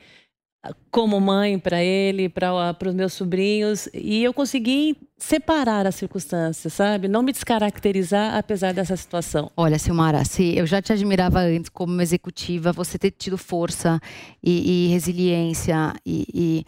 como 0.90 1.20
mãe 1.20 1.58
para 1.58 1.82
ele, 1.82 2.28
para 2.28 2.76
os 2.86 2.94
meus 2.94 3.12
sobrinhos, 3.12 3.88
e 3.92 4.22
eu 4.22 4.32
consegui 4.32 4.96
separar 5.18 5.86
as 5.86 5.94
circunstâncias, 5.94 6.72
sabe? 6.72 7.08
Não 7.08 7.22
me 7.22 7.32
descaracterizar 7.32 8.36
apesar 8.36 8.72
dessa 8.72 8.96
situação. 8.96 9.50
Olha, 9.56 9.78
Silmara, 9.78 10.24
se 10.24 10.56
eu 10.56 10.66
já 10.66 10.80
te 10.80 10.92
admirava 10.92 11.40
antes 11.40 11.68
como 11.68 12.00
executiva, 12.00 12.72
você 12.72 12.98
ter 12.98 13.10
tido 13.10 13.36
força 13.36 14.00
e, 14.42 14.86
e 14.86 14.88
resiliência 14.88 15.94
e, 16.04 16.26
e 16.32 16.66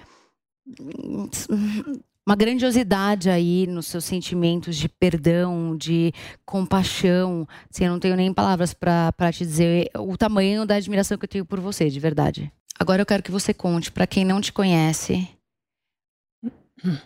uma 2.27 2.35
grandiosidade 2.35 3.31
aí 3.31 3.67
nos 3.69 3.87
seus 3.87 4.05
sentimentos 4.05 4.77
de 4.77 4.89
perdão, 4.89 5.77
de 5.77 6.13
compaixão. 6.45 7.47
Assim, 7.73 7.85
eu 7.85 7.93
não 7.93 8.01
tenho 8.01 8.17
nem 8.17 8.35
palavras 8.35 8.75
para 8.75 9.33
te 9.33 9.45
dizer 9.45 9.91
o 9.97 10.17
tamanho 10.17 10.67
da 10.67 10.75
admiração 10.75 11.17
que 11.17 11.25
eu 11.25 11.29
tenho 11.29 11.45
por 11.47 11.61
você, 11.61 11.89
de 11.89 12.01
verdade. 12.01 12.53
Agora 12.79 13.03
eu 13.03 13.07
quero 13.07 13.23
que 13.23 13.31
você 13.31 13.55
conte 13.55 13.91
para 13.91 14.07
quem 14.07 14.25
não 14.25 14.41
te 14.41 14.53
conhece 14.53 15.29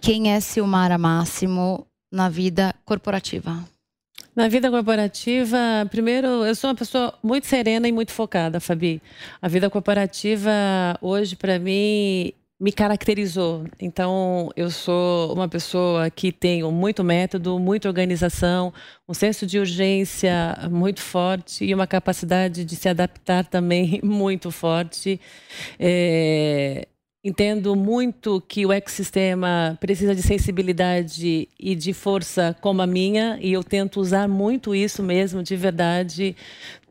quem 0.00 0.33
é 0.33 0.40
Silmara 0.40 0.98
Máximo 0.98 1.87
na 2.11 2.28
vida 2.28 2.74
corporativa. 2.85 3.64
Na 4.35 4.48
vida 4.48 4.70
corporativa, 4.70 5.59
primeiro, 5.90 6.26
eu 6.44 6.54
sou 6.54 6.70
uma 6.70 6.76
pessoa 6.76 7.14
muito 7.22 7.46
serena 7.46 7.87
e 7.88 7.92
muito 7.92 8.12
focada, 8.12 8.61
Fabi. 8.61 9.02
A 9.40 9.48
vida 9.48 9.68
corporativa 9.68 10.50
hoje 11.00 11.37
para 11.37 11.59
mim 11.59 12.33
me 12.60 12.72
caracterizou. 12.72 13.64
Então, 13.80 14.50
eu 14.54 14.70
sou 14.70 15.32
uma 15.32 15.48
pessoa 15.48 16.10
que 16.10 16.30
tenho 16.30 16.70
muito 16.70 17.02
método, 17.02 17.58
muita 17.58 17.88
organização, 17.88 18.72
um 19.08 19.14
senso 19.14 19.46
de 19.46 19.58
urgência 19.58 20.56
muito 20.70 21.00
forte 21.00 21.64
e 21.64 21.74
uma 21.74 21.86
capacidade 21.86 22.64
de 22.64 22.76
se 22.76 22.88
adaptar 22.88 23.46
também 23.46 23.98
muito 24.04 24.50
forte. 24.50 25.18
É, 25.78 26.86
Entendo 27.22 27.76
muito 27.76 28.40
que 28.40 28.64
o 28.64 28.72
ecossistema 28.72 29.76
precisa 29.78 30.14
de 30.14 30.22
sensibilidade 30.22 31.46
e 31.60 31.74
de 31.74 31.92
força 31.92 32.56
como 32.62 32.80
a 32.80 32.86
minha, 32.86 33.38
e 33.42 33.52
eu 33.52 33.62
tento 33.62 34.00
usar 34.00 34.26
muito 34.26 34.74
isso 34.74 35.02
mesmo, 35.02 35.42
de 35.42 35.54
verdade. 35.54 36.34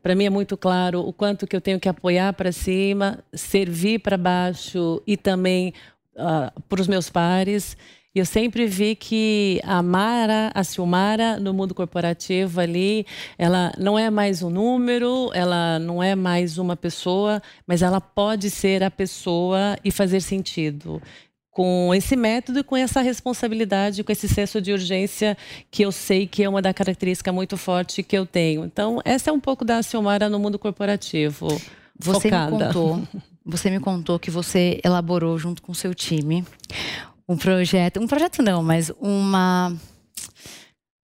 Para 0.02 0.14
mim 0.14 0.24
é 0.24 0.30
muito 0.30 0.56
claro 0.56 1.00
o 1.00 1.12
quanto 1.12 1.46
que 1.46 1.54
eu 1.54 1.60
tenho 1.60 1.78
que 1.78 1.88
apoiar 1.88 2.32
para 2.32 2.52
cima, 2.52 3.18
servir 3.32 4.00
para 4.00 4.16
baixo 4.16 5.02
e 5.06 5.16
também 5.16 5.74
uh, 6.16 6.60
para 6.68 6.80
os 6.80 6.88
meus 6.88 7.10
pares. 7.10 7.76
E 8.12 8.18
eu 8.18 8.26
sempre 8.26 8.66
vi 8.66 8.96
que 8.96 9.60
a 9.62 9.80
Mara, 9.82 10.50
a 10.52 10.64
Silmara, 10.64 11.38
no 11.38 11.54
mundo 11.54 11.74
corporativo 11.74 12.60
ali, 12.60 13.06
ela 13.38 13.72
não 13.78 13.96
é 13.96 14.10
mais 14.10 14.42
um 14.42 14.50
número, 14.50 15.30
ela 15.32 15.78
não 15.78 16.02
é 16.02 16.16
mais 16.16 16.58
uma 16.58 16.74
pessoa, 16.74 17.40
mas 17.64 17.82
ela 17.82 18.00
pode 18.00 18.50
ser 18.50 18.82
a 18.82 18.90
pessoa 18.90 19.76
e 19.84 19.92
fazer 19.92 20.20
sentido 20.22 21.00
com 21.50 21.92
esse 21.94 22.16
método 22.16 22.60
e 22.60 22.62
com 22.62 22.76
essa 22.76 23.00
responsabilidade, 23.00 24.04
com 24.04 24.12
esse 24.12 24.28
senso 24.28 24.60
de 24.60 24.72
urgência 24.72 25.36
que 25.70 25.82
eu 25.82 25.90
sei 25.90 26.26
que 26.26 26.42
é 26.42 26.48
uma 26.48 26.62
da 26.62 26.72
característica 26.72 27.32
muito 27.32 27.56
forte 27.56 28.02
que 28.02 28.16
eu 28.16 28.24
tenho. 28.24 28.64
Então, 28.64 29.00
essa 29.04 29.30
é 29.30 29.32
um 29.32 29.40
pouco 29.40 29.64
da 29.64 29.82
Silmara 29.82 30.28
no 30.28 30.38
mundo 30.38 30.58
corporativo. 30.58 31.48
Você 31.98 32.30
focada. 32.30 32.50
me 32.50 32.64
contou, 32.64 33.02
você 33.44 33.70
me 33.70 33.80
contou 33.80 34.18
que 34.18 34.30
você 34.30 34.80
elaborou 34.84 35.38
junto 35.38 35.60
com 35.60 35.72
o 35.72 35.74
seu 35.74 35.94
time 35.94 36.44
um 37.28 37.36
projeto, 37.36 38.00
um 38.00 38.08
projeto 38.08 38.42
não, 38.42 38.60
mas 38.60 38.90
uma 39.00 39.72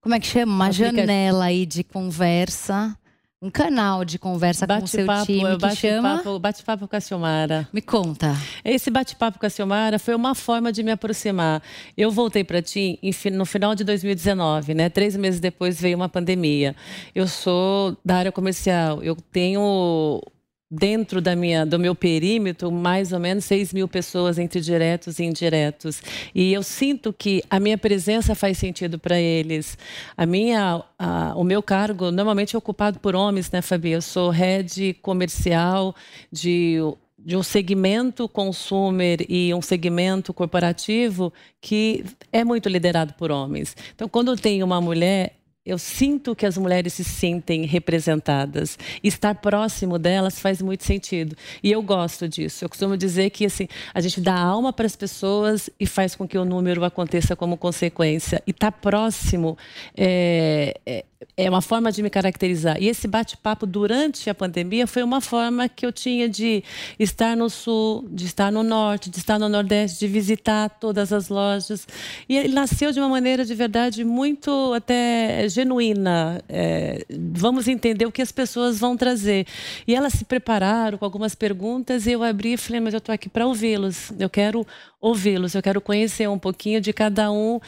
como 0.01 0.15
é 0.15 0.21
que 0.21 0.27
chama? 0.27 0.53
Uma 0.53 0.73
janela 0.73 1.47
aí 1.47 1.67
de 1.67 1.83
conversa, 1.83 2.97
um 3.43 3.51
canal 3.51 4.05
de 4.05 4.19
conversa 4.19 4.67
com 4.67 4.83
o 4.83 4.89
seu 4.89 5.07
time 5.25 5.41
que 5.41 5.59
bate 5.59 5.77
chama 5.77 6.17
papo, 6.17 6.39
bate-papo 6.39 6.89
com 6.89 6.97
a 6.97 7.01
Silmara. 7.01 7.69
Me 7.71 7.83
conta. 7.83 8.35
Esse 8.65 8.91
bate-papo 8.91 9.39
com 9.39 9.45
a 9.45 9.51
Silmara 9.51 9.99
foi 9.99 10.15
uma 10.15 10.35
forma 10.35 10.73
de 10.73 10.83
me 10.83 10.91
aproximar. 10.91 11.63
Eu 11.97 12.11
voltei 12.11 12.43
para 12.43 12.63
ti 12.63 12.99
no 13.33 13.45
final 13.45 13.75
de 13.75 13.85
2019, 13.85 14.73
né? 14.73 14.89
Três 14.89 15.17
meses 15.17 15.39
depois 15.39 15.79
veio 15.79 15.97
uma 15.97 16.09
pandemia. 16.09 16.75
Eu 17.15 17.29
sou 17.29 17.97
da 18.03 18.17
área 18.17 18.33
comercial. 18.33 19.03
Eu 19.03 19.15
tenho 19.15 20.23
dentro 20.71 21.21
da 21.21 21.37
minha, 21.37 21.65
do 21.65 21.79
meu 21.79 21.95
perímetro, 21.95 22.73
mais 22.73 23.13
ou 23.13 23.21
menos 23.21 23.45
6 23.45 23.73
mil 23.73 23.87
pessoas 23.87 24.39
entre 24.39 24.61
diretos 24.61 25.19
e 25.19 25.25
indiretos. 25.25 26.03
E 26.35 26.53
eu 26.53 26.63
sinto 26.63 27.13
que 27.13 27.43
a 27.49 27.61
minha 27.61 27.79
presença 27.79 28.35
faz 28.35 28.59
sentido 28.59 28.99
para 28.99 29.19
eles. 29.19 29.79
A 30.17 30.27
minha, 30.27 30.83
a, 30.99 31.35
o 31.37 31.45
meu 31.45 31.63
cargo 31.63 32.11
normalmente 32.11 32.57
é 32.57 32.59
ocupado 32.59 32.99
por 32.99 33.15
homens, 33.15 33.51
né, 33.51 33.63
Fabi? 33.63 33.91
Eu 33.93 34.03
sou 34.03 34.31
head 34.31 34.95
comercial 35.03 35.95
de 36.33 36.81
de 37.27 37.37
um 37.37 37.43
segmento 37.43 38.29
consumer 38.29 39.27
e 39.29 39.53
um 39.53 39.61
segmento 39.61 40.33
corporativo 40.33 41.33
que 41.61 42.05
é 42.31 42.45
muito 42.45 42.69
liderado 42.69 43.15
por 43.15 43.33
homens. 43.33 43.77
Então, 43.93 44.09
quando 44.09 44.37
tem 44.37 44.63
uma 44.63 44.81
mulher 44.81 45.35
eu 45.67 45.79
sinto 45.79 46.37
que 46.37 46.47
as 46.47 46.57
mulheres 46.57 46.93
se 46.93 47.03
sentem 47.03 47.67
representadas. 47.67 48.79
Estar 49.03 49.35
próximo 49.35 49.99
delas 49.99 50.39
faz 50.39 50.63
muito 50.63 50.85
sentido. 50.85 51.37
E 51.63 51.73
eu 51.73 51.83
gosto 51.83 52.29
disso. 52.29 52.65
Eu 52.65 52.69
costumo 52.69 52.97
dizer 52.97 53.31
que 53.31 53.47
assim, 53.47 53.67
a 53.93 54.01
gente 54.01 54.21
dá 54.21 54.35
alma 54.35 54.73
para 54.73 54.87
as 54.87 54.95
pessoas 54.95 55.69
e 55.81 55.85
faz 55.85 56.15
com 56.15 56.27
que 56.27 56.39
o 56.39 56.45
número 56.45 56.85
aconteça 56.85 57.35
como 57.35 57.57
consequência. 57.57 58.41
E 58.47 58.53
estar 58.53 58.71
tá 58.71 58.79
próximo 58.79 59.59
é, 59.97 60.79
é, 60.87 61.05
é 61.37 61.49
uma 61.49 61.63
forma 61.63 61.91
de 61.91 62.03
me 62.03 62.11
caracterizar. 62.11 62.81
E 62.81 62.89
esse 62.89 63.07
bate-papo 63.07 63.67
durante 63.67 64.29
a 64.29 64.35
pandemia 64.35 64.87
foi 64.87 65.03
uma 65.03 65.21
forma 65.21 65.69
que 65.69 65.85
eu 65.85 65.93
tinha 65.93 66.29
de 66.29 66.63
estar 66.99 67.37
no 67.37 67.49
sul, 67.49 68.07
de 68.11 68.27
estar 68.27 68.51
no 68.51 68.63
norte, 68.63 69.11
de 69.11 69.19
estar 69.19 69.39
no 69.39 69.49
nordeste, 69.49 70.01
de 70.01 70.09
visitar 70.09 70.69
todas 70.69 71.13
as 71.13 71.29
lojas. 71.29 71.87
E 72.29 72.37
ele 72.37 72.55
nasceu 72.55 72.93
de 72.93 73.01
uma 73.01 73.09
maneira 73.09 73.45
de 73.45 73.55
verdade 73.55 74.05
muito 74.05 74.73
até 74.75 75.49
genuína. 75.49 76.43
É, 76.49 77.05
vamos 77.11 77.69
entender 77.69 78.07
o 78.07 78.13
que 78.13 78.23
as 78.23 78.33
pessoas 78.33 78.79
vão 78.79 78.97
trazer. 78.97 79.47
E 79.87 79.95
elas 79.95 80.13
se 80.15 80.25
prepararam 80.25 80.99
com 80.99 81.05
algumas 81.05 81.35
perguntas 81.35 82.07
e 82.07 82.13
eu 82.13 82.23
abri 82.23 82.55
e 82.55 82.57
falei, 82.57 82.81
mas 82.81 82.95
eu 82.95 82.99
estou 82.99 83.15
aqui 83.15 83.29
para 83.29 83.47
ouvi-los. 83.47 84.13
Eu 84.19 84.29
quero 84.29 84.67
ouvi-los, 85.01 85.55
eu 85.55 85.63
quero 85.63 85.81
conhecer 85.81 86.29
um 86.29 86.39
pouquinho 86.39 86.81
de 86.81 86.93
cada 86.93 87.31
um 87.31 87.61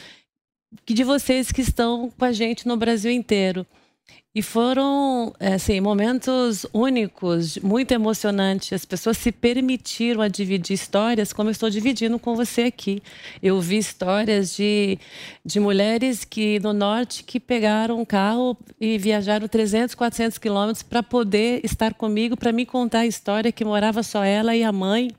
de 0.85 1.03
vocês 1.03 1.51
que 1.51 1.61
estão 1.61 2.09
com 2.09 2.25
a 2.25 2.31
gente 2.31 2.67
no 2.67 2.77
Brasil 2.77 3.11
inteiro. 3.11 3.65
E 4.33 4.43
foram 4.43 5.33
é, 5.39 5.55
assim, 5.55 5.81
momentos 5.81 6.63
únicos, 6.71 7.57
muito 7.57 7.91
emocionantes. 7.91 8.71
As 8.73 8.85
pessoas 8.85 9.17
se 9.17 9.31
permitiram 9.31 10.21
a 10.21 10.27
dividir 10.27 10.75
histórias 10.75 11.33
como 11.33 11.49
eu 11.49 11.51
estou 11.51 11.69
dividindo 11.69 12.19
com 12.19 12.35
você 12.35 12.63
aqui. 12.63 13.01
Eu 13.41 13.59
vi 13.59 13.77
histórias 13.77 14.55
de, 14.55 14.99
de 15.43 15.59
mulheres 15.59 16.23
que 16.23 16.59
no 16.59 16.73
norte 16.73 17.23
que 17.23 17.39
pegaram 17.39 17.99
um 17.99 18.05
carro 18.05 18.55
e 18.79 18.99
viajaram 18.99 19.47
300, 19.47 19.95
400 19.95 20.37
quilômetros 20.37 20.83
para 20.83 21.01
poder 21.01 21.61
estar 21.63 21.95
comigo, 21.95 22.37
para 22.37 22.51
me 22.51 22.67
contar 22.67 22.99
a 22.99 23.07
história 23.07 23.51
que 23.51 23.65
morava 23.65 24.03
só 24.03 24.23
ela 24.23 24.55
e 24.55 24.63
a 24.63 24.71
mãe 24.71 25.09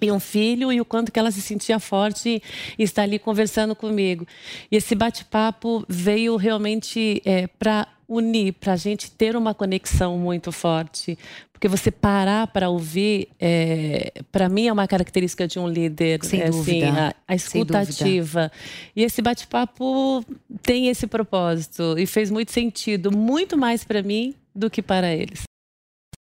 e 0.00 0.10
um 0.10 0.20
filho 0.20 0.72
e 0.72 0.80
o 0.80 0.84
quanto 0.84 1.12
que 1.12 1.18
ela 1.18 1.30
se 1.30 1.40
sentia 1.40 1.78
forte 1.78 2.42
e 2.78 2.82
está 2.82 3.02
ali 3.02 3.18
conversando 3.18 3.74
comigo. 3.74 4.26
E 4.70 4.76
esse 4.76 4.94
bate-papo 4.94 5.84
veio 5.88 6.36
realmente 6.36 7.22
é, 7.24 7.46
para 7.46 7.88
unir, 8.08 8.52
para 8.52 8.74
a 8.74 8.76
gente 8.76 9.10
ter 9.10 9.36
uma 9.36 9.54
conexão 9.54 10.18
muito 10.18 10.52
forte. 10.52 11.18
Porque 11.52 11.68
você 11.68 11.90
parar 11.90 12.46
para 12.48 12.68
ouvir, 12.68 13.28
é, 13.40 14.12
para 14.30 14.48
mim 14.48 14.66
é 14.66 14.72
uma 14.72 14.86
característica 14.86 15.46
de 15.46 15.58
um 15.58 15.66
líder. 15.66 16.22
Sem 16.22 16.42
é, 16.42 16.50
dúvida. 16.50 16.86
Assim, 16.86 16.98
a, 16.98 17.14
a 17.28 17.34
escutativa. 17.34 18.52
E 18.94 19.02
esse 19.02 19.22
bate-papo 19.22 20.24
tem 20.62 20.88
esse 20.88 21.06
propósito 21.06 21.96
e 21.98 22.06
fez 22.06 22.30
muito 22.30 22.52
sentido, 22.52 23.10
muito 23.10 23.56
mais 23.56 23.84
para 23.84 24.02
mim 24.02 24.34
do 24.54 24.68
que 24.68 24.82
para 24.82 25.14
eles. 25.14 25.44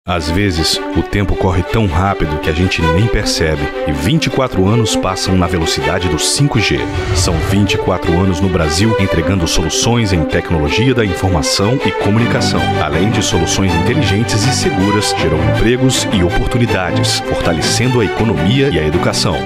Às 0.06 0.30
vezes, 0.30 0.78
o 0.98 1.02
tempo 1.02 1.34
corre 1.34 1.64
tão 1.64 1.88
rápido 1.88 2.38
que 2.42 2.50
a 2.50 2.54
gente 2.54 2.82
nem 2.82 3.08
percebe 3.08 3.62
e 3.88 3.94
24 3.94 4.68
anos 4.68 4.98
passam 4.98 5.34
na 5.38 5.48
velocidade 5.48 6.10
do 6.10 6.18
5G. 6.18 6.78
São 7.16 7.34
24 7.50 8.12
anos 8.20 8.42
no 8.42 8.50
Brasil 8.50 8.94
entregando 9.00 9.48
soluções 9.48 10.12
em 10.12 10.26
tecnologia 10.26 10.94
da 10.94 11.06
informação 11.06 11.80
e 11.86 11.92
comunicação. 12.04 12.60
Além 12.84 13.12
de 13.12 13.24
soluções 13.24 13.74
inteligentes 13.74 14.44
e 14.46 14.54
seguras, 14.54 15.16
geram 15.18 15.38
empregos 15.52 16.06
e 16.12 16.22
oportunidades, 16.22 17.20
fortalecendo 17.20 18.02
a 18.02 18.06
economia 18.06 18.68
e 18.68 18.78
a 18.78 18.86
educação 18.86 19.38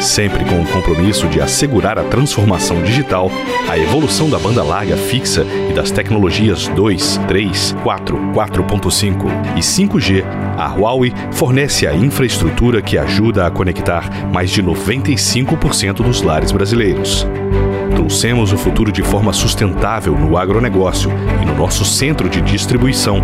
sempre 0.00 0.44
com 0.44 0.60
o 0.60 0.66
compromisso 0.66 1.26
de 1.28 1.40
assegurar 1.40 1.98
a 1.98 2.04
transformação 2.04 2.82
digital, 2.82 3.30
a 3.68 3.78
evolução 3.78 4.30
da 4.30 4.38
banda 4.38 4.62
larga 4.62 4.96
fixa 4.96 5.44
e 5.68 5.72
das 5.72 5.90
tecnologias 5.90 6.68
2, 6.68 7.20
3, 7.26 7.76
4, 7.82 8.16
4.5 8.32 9.56
e 9.56 9.60
5G, 9.60 10.24
a 10.56 10.68
Huawei 10.68 11.12
fornece 11.32 11.86
a 11.86 11.94
infraestrutura 11.94 12.80
que 12.80 12.96
ajuda 12.96 13.46
a 13.46 13.50
conectar 13.50 14.08
mais 14.32 14.50
de 14.50 14.62
95% 14.62 16.02
dos 16.02 16.22
lares 16.22 16.52
brasileiros. 16.52 17.26
Trouxemos 17.94 18.52
o 18.52 18.56
futuro 18.56 18.92
de 18.92 19.02
forma 19.02 19.32
sustentável 19.32 20.16
no 20.16 20.36
agronegócio 20.36 21.10
e 21.42 21.44
no 21.44 21.54
nosso 21.54 21.84
centro 21.84 22.28
de 22.28 22.40
distribuição. 22.40 23.22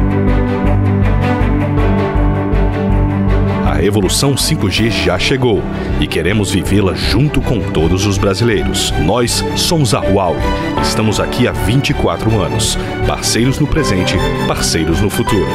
Revolução 3.85 4.35
5G 4.35 4.91
já 4.91 5.19
chegou 5.19 5.61
e 6.01 6.09
queremos 6.09 6.51
vivê-la 6.51 6.95
junto 6.95 7.43
com 7.43 7.71
todos 7.71 8.07
os 8.07 8.17
brasileiros. 8.17 8.91
Nós 8.93 9.43
somos 9.59 9.93
a 9.93 10.01
Huawei. 10.01 10.41
Estamos 10.83 11.21
aqui 11.21 11.47
há 11.47 11.53
24 11.53 12.41
anos. 12.41 12.77
Parceiros 13.07 13.59
no 13.59 13.67
presente, 13.67 14.15
parceiros 14.49 15.03
no 15.03 15.11
futuro. 15.11 15.51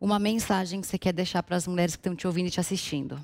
Uma 0.00 0.18
mensagem 0.18 0.80
que 0.80 0.86
você 0.86 0.96
quer 0.96 1.12
deixar 1.12 1.42
para 1.42 1.56
as 1.56 1.66
mulheres 1.66 1.94
que 1.94 2.00
estão 2.00 2.16
te 2.16 2.26
ouvindo 2.26 2.46
e 2.46 2.50
te 2.50 2.58
assistindo. 2.58 3.20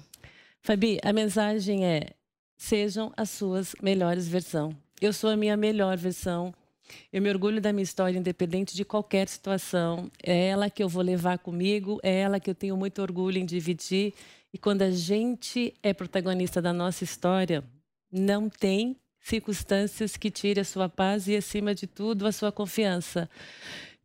Fabi, 0.61 0.98
a 1.03 1.11
mensagem 1.11 1.87
é: 1.87 2.11
sejam 2.59 3.11
as 3.16 3.31
suas 3.31 3.74
melhores 3.83 4.29
versões. 4.29 4.74
Eu 5.00 5.14
sou 5.14 5.31
a 5.31 5.37
minha 5.38 5.57
melhor 5.57 5.96
versão 5.96 6.53
eu 7.12 7.22
me 7.22 7.28
orgulho 7.28 7.61
da 7.61 7.72
minha 7.72 7.83
história, 7.83 8.18
independente 8.18 8.74
de 8.74 8.85
qualquer 8.85 9.28
situação. 9.28 10.11
É 10.22 10.48
ela 10.48 10.68
que 10.70 10.83
eu 10.83 10.88
vou 10.88 11.02
levar 11.02 11.38
comigo, 11.38 12.00
é 12.02 12.20
ela 12.20 12.40
que 12.40 12.50
eu 12.50 12.54
tenho 12.54 12.76
muito 12.76 13.00
orgulho 13.00 13.38
em 13.38 13.46
dividir. 13.46 14.14
E 14.52 14.59
quando 14.59 14.83
a 14.83 14.90
gente 14.90 15.74
é 15.83 15.92
protagonista 15.92 16.62
da 16.62 16.72
nossa 16.72 17.04
história, 17.04 17.64
não 18.11 18.48
tem 18.48 18.96
circunstâncias 19.20 20.16
que 20.16 20.30
tire 20.30 20.61
a 20.61 20.64
sua 20.64 20.88
paz 20.88 21.28
e, 21.28 21.37
acima 21.37 21.74
de 21.74 21.87
tudo, 21.87 22.26
a 22.26 22.33
sua 22.33 22.52
confiança. 22.52 23.28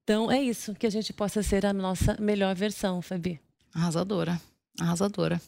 Então, 0.03 0.31
é 0.31 0.41
isso, 0.41 0.73
que 0.73 0.87
a 0.87 0.89
gente 0.89 1.13
possa 1.13 1.43
ser 1.43 1.65
a 1.65 1.73
nossa 1.73 2.17
melhor 2.19 2.55
versão, 2.55 3.01
Fabi. 3.01 3.39
Arrasadora, 3.73 4.41
arrasadora. 4.79 5.41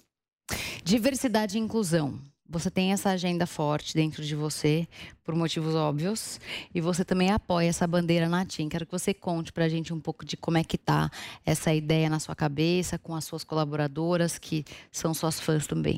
Diversidade 0.83 1.57
e 1.57 1.61
inclusão 1.61 2.19
você 2.51 2.69
tem 2.69 2.91
essa 2.91 3.09
agenda 3.09 3.47
forte 3.47 3.93
dentro 3.93 4.23
de 4.23 4.35
você, 4.35 4.85
por 5.23 5.33
motivos 5.33 5.73
óbvios, 5.73 6.39
e 6.75 6.81
você 6.81 7.05
também 7.05 7.31
apoia 7.31 7.69
essa 7.69 7.87
bandeira 7.87 8.27
na 8.27 8.45
TIM. 8.45 8.67
Quero 8.67 8.85
que 8.85 8.91
você 8.91 9.13
conte 9.13 9.53
para 9.53 9.65
a 9.65 9.69
gente 9.69 9.93
um 9.93 9.99
pouco 9.99 10.25
de 10.25 10.35
como 10.35 10.57
é 10.57 10.63
que 10.63 10.77
tá 10.77 11.09
essa 11.45 11.73
ideia 11.73 12.09
na 12.09 12.19
sua 12.19 12.35
cabeça, 12.35 12.99
com 12.99 13.15
as 13.15 13.23
suas 13.23 13.45
colaboradoras, 13.45 14.37
que 14.37 14.65
são 14.91 15.13
suas 15.13 15.39
fãs 15.39 15.65
também. 15.65 15.97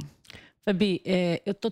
Fabi, 0.64 1.02
é, 1.04 1.42
eu 1.44 1.52
estou 1.52 1.72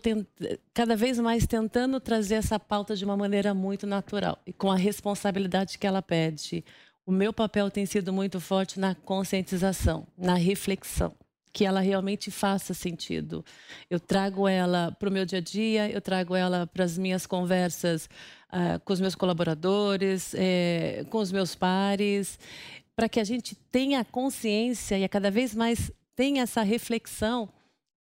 cada 0.74 0.96
vez 0.96 1.20
mais 1.20 1.46
tentando 1.46 2.00
trazer 2.00 2.36
essa 2.36 2.60
pauta 2.60 2.96
de 2.96 3.06
uma 3.06 3.16
maneira 3.16 3.54
muito 3.54 3.86
natural 3.86 4.38
e 4.46 4.52
com 4.52 4.72
a 4.72 4.76
responsabilidade 4.76 5.78
que 5.78 5.86
ela 5.86 6.02
pede. 6.02 6.66
O 7.06 7.12
meu 7.12 7.32
papel 7.32 7.70
tem 7.70 7.86
sido 7.86 8.12
muito 8.12 8.40
forte 8.40 8.80
na 8.80 8.96
conscientização, 8.96 10.08
na 10.18 10.34
reflexão 10.34 11.16
que 11.54 11.66
ela 11.66 11.80
realmente 11.80 12.32
faça 12.32 12.74
sentido. 12.74 13.44
Eu 13.90 14.00
trago 14.00 14.48
ela 14.48 14.92
para 14.98 15.10
o 15.10 15.12
meu 15.12 15.26
dia 15.26 15.40
a 15.40 15.42
dia, 15.42 15.90
eu 15.90 16.02
trago 16.02 16.36
ela 16.36 16.66
para 16.68 16.84
as 16.84 16.98
minhas 16.98 17.26
conversas 17.26 18.10
uh, 18.52 18.80
com 18.84 18.94
os 18.94 19.02
meus 19.02 19.16
colaboradores, 19.16 20.34
eh, 20.36 21.06
com 21.10 21.18
os 21.18 21.32
meus 21.32 21.56
pares, 21.56 22.40
para 22.96 23.10
que 23.10 23.20
a 23.20 23.24
gente 23.24 23.56
tenha 23.72 24.04
consciência 24.06 24.98
e 24.98 25.04
a 25.04 25.10
cada 25.10 25.32
vez 25.32 25.56
mais 25.56 25.92
tenha 26.16 26.44
essa 26.44 26.62
reflexão 26.62 27.50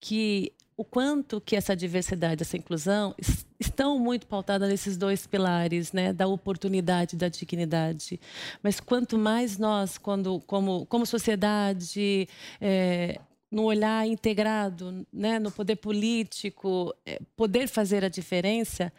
que 0.01 0.53
o 0.77 0.85
quanto 0.85 1.41
que 1.41 1.57
essa 1.57 1.75
diversidade, 1.75 2.43
essa 2.43 2.57
inclusão 2.57 3.13
estão 3.59 3.99
muito 3.99 4.29
pautadas 4.29 4.69
nesses 4.69 4.97
dois 4.97 5.27
pilares, 5.27 5.93
né, 5.93 6.13
da 6.13 6.29
oportunidade, 6.29 7.17
da 7.17 7.29
dignidade. 7.29 8.21
Mas 8.63 8.79
quanto 8.79 9.19
mais 9.19 9.59
nós, 9.59 9.99
quando 9.99 10.41
como 10.47 10.87
como 10.87 11.05
sociedade 11.05 12.29
é, 12.61 13.21
no 13.51 13.65
olhar 13.65 14.07
integrado, 14.07 15.07
né, 15.13 15.39
no 15.39 15.51
poder 15.51 15.77
político, 15.77 16.95
é, 17.07 17.19
poder 17.37 17.67
fazer 17.67 18.05
a 18.05 18.09
diferença, 18.09 18.93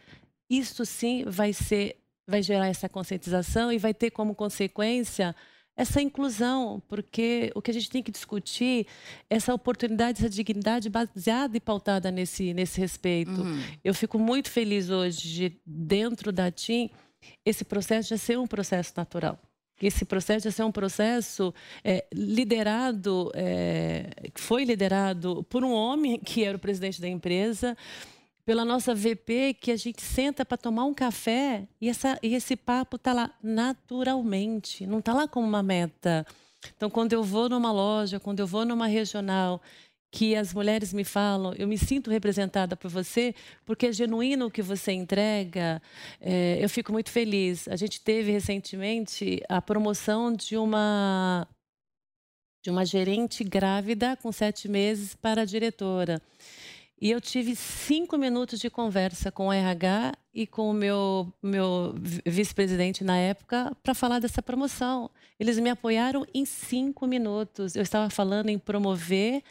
isso 0.49 0.85
sim 0.85 1.23
vai 1.25 1.53
ser, 1.53 1.97
vai 2.27 2.41
gerar 2.41 2.67
essa 2.67 2.89
conscientização 2.89 3.71
e 3.71 3.77
vai 3.77 3.93
ter 3.93 4.09
como 4.09 4.33
consequência 4.33 5.35
essa 5.77 6.01
inclusão, 6.01 6.81
porque 6.89 7.51
o 7.55 7.62
que 7.62 7.71
a 7.71 7.73
gente 7.73 7.89
tem 7.89 8.03
que 8.03 8.12
discutir 8.12 8.85
é 9.29 9.38
essa 9.38 9.53
oportunidade, 9.53 10.19
essa 10.19 10.29
dignidade 10.29 10.89
baseada 10.89 11.55
e 11.55 11.59
pautada 11.62 12.12
nesse, 12.12 12.53
nesse 12.53 12.81
respeito. 12.81 13.41
Uhum. 13.41 13.62
Eu 13.81 13.93
fico 13.93 14.19
muito 14.19 14.49
feliz 14.49 14.89
hoje 14.89 15.29
de, 15.29 15.62
dentro 15.65 16.33
da 16.33 16.51
TIM, 16.51 16.89
esse 17.45 17.63
processo 17.63 18.09
já 18.09 18.17
ser 18.17 18.38
um 18.38 18.47
processo 18.47 18.91
natural 18.97 19.39
que 19.79 19.87
esse 19.87 20.03
processo 20.03 20.51
ser 20.51 20.63
um 20.63 20.71
processo 20.71 21.53
é, 21.83 22.05
liderado, 22.13 23.31
é, 23.33 24.09
foi 24.35 24.65
liderado 24.65 25.43
por 25.49 25.63
um 25.63 25.71
homem 25.71 26.19
que 26.19 26.43
era 26.43 26.57
o 26.57 26.59
presidente 26.59 26.99
da 26.99 27.07
empresa, 27.07 27.77
pela 28.45 28.65
nossa 28.65 28.93
VP, 28.93 29.55
que 29.61 29.71
a 29.71 29.77
gente 29.77 30.01
senta 30.01 30.43
para 30.43 30.57
tomar 30.57 30.83
um 30.83 30.93
café 30.93 31.65
e, 31.79 31.87
essa, 31.87 32.19
e 32.21 32.35
esse 32.35 32.57
papo 32.57 32.97
está 32.97 33.13
lá 33.13 33.31
naturalmente, 33.41 34.85
não 34.85 34.99
está 34.99 35.13
lá 35.13 35.27
como 35.27 35.47
uma 35.47 35.63
meta. 35.63 36.25
Então, 36.75 36.89
quando 36.89 37.13
eu 37.13 37.23
vou 37.23 37.47
numa 37.47 37.71
loja, 37.71 38.19
quando 38.19 38.41
eu 38.41 38.47
vou 38.47 38.65
numa 38.65 38.87
regional 38.87 39.61
que 40.12 40.36
as 40.36 40.54
mulheres 40.54 40.91
me 40.91 41.04
falam, 41.04 41.54
eu 41.58 41.67
me 41.67 41.78
sinto 41.78 42.10
representada 42.10 42.76
por 42.76 42.89
você, 42.89 43.34
porque 43.65 43.88
é 43.88 43.91
genuíno 43.91 44.48
o 44.48 44.52
que 44.52 44.62
você 44.62 44.91
entrega. 44.91 45.82
É, 46.19 46.58
eu 46.62 46.69
fico 46.69 46.91
muito 46.91 47.12
feliz. 47.12 47.67
A 47.67 47.76
gente 47.76 48.02
teve 48.02 48.32
recentemente 48.32 49.41
a 49.48 49.62
promoção 49.62 50.34
de 50.34 50.58
uma 50.58 51.48
de 52.62 52.69
uma 52.69 52.86
gerente 52.86 53.41
grávida 53.41 54.17
com 54.17 54.34
sete 54.34 54.67
meses 54.67 55.15
para 55.15 55.45
diretora. 55.45 56.22
E 57.02 57.10
eu 57.10 57.22
tive 57.22 57.56
cinco 57.56 58.17
minutos 58.17 58.60
de 58.60 58.69
conversa 58.69 59.32
com 59.32 59.48
o 59.48 59.54
RH 59.54 60.13
e 60.34 60.45
com 60.45 60.69
o 60.69 60.74
meu, 60.74 61.32
meu 61.41 61.95
vice-presidente 62.26 63.06
na 63.06 63.17
época 63.17 63.74
para 63.82 63.93
falar 63.93 64.19
dessa 64.19 64.41
promoção. 64.41 65.10
Eles 65.39 65.58
me 65.58 65.69
apoiaram 65.69 66.26
em 66.34 66.43
cinco 66.43 67.08
minutos. 67.08 67.78
Eu 67.78 67.84
estava 67.84 68.10
falando 68.10 68.50
em 68.50 68.60
promover 68.60 69.41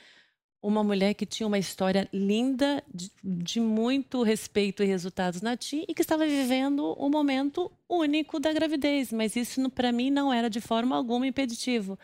uma 0.62 0.82
mulher 0.82 1.14
que 1.14 1.24
tinha 1.24 1.46
uma 1.46 1.58
história 1.58 2.08
linda, 2.12 2.82
de, 2.92 3.10
de 3.22 3.60
muito 3.60 4.22
respeito 4.22 4.82
e 4.82 4.86
resultados 4.86 5.40
na 5.40 5.56
TI 5.56 5.84
e 5.88 5.94
que 5.94 6.02
estava 6.02 6.26
vivendo 6.26 6.96
um 6.98 7.08
momento 7.08 7.70
único 7.88 8.40
da 8.40 8.52
gravidez. 8.52 9.12
Mas 9.12 9.36
isso, 9.36 9.70
para 9.70 9.92
mim, 9.92 10.10
não 10.10 10.32
era 10.32 10.50
de 10.50 10.60
forma 10.60 10.96
alguma 10.96 11.26
impeditivo. 11.26 11.98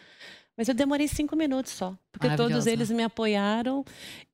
Mas 0.57 0.69
eu 0.69 0.75
demorei 0.75 1.09
cinco 1.09 1.35
minutos 1.35 1.73
só, 1.73 1.99
porque 2.13 2.29
todos 2.37 2.67
eles 2.67 2.91
me 2.91 3.03
apoiaram 3.03 3.85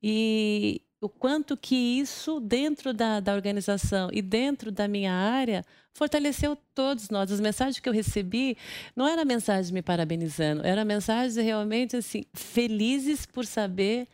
e 0.03 0.83
o 1.01 1.09
quanto 1.09 1.57
que 1.57 1.75
isso, 1.75 2.41
dentro 2.41 2.93
da, 2.93 3.21
da 3.21 3.35
organização 3.35 4.11
e 4.13 4.21
dentro 4.21 4.71
da 4.71 4.87
minha 4.87 5.13
área, 5.13 5.65
fortaleceu 5.95 6.57
todos 6.75 7.09
nós. 7.09 7.33
As 7.33 7.41
mensagens 7.41 7.79
que 7.81 7.89
eu 7.89 7.93
recebi 7.93 8.57
não 8.95 9.09
era 9.09 9.25
mensagem 9.25 9.73
me 9.73 9.83
parabenizando, 9.83 10.67
era 10.67 10.85
mensagem 10.85 11.43
realmente 11.43 11.97
assim, 11.97 12.25
felizes 12.35 13.25
por 13.25 13.47
saber 13.47 14.07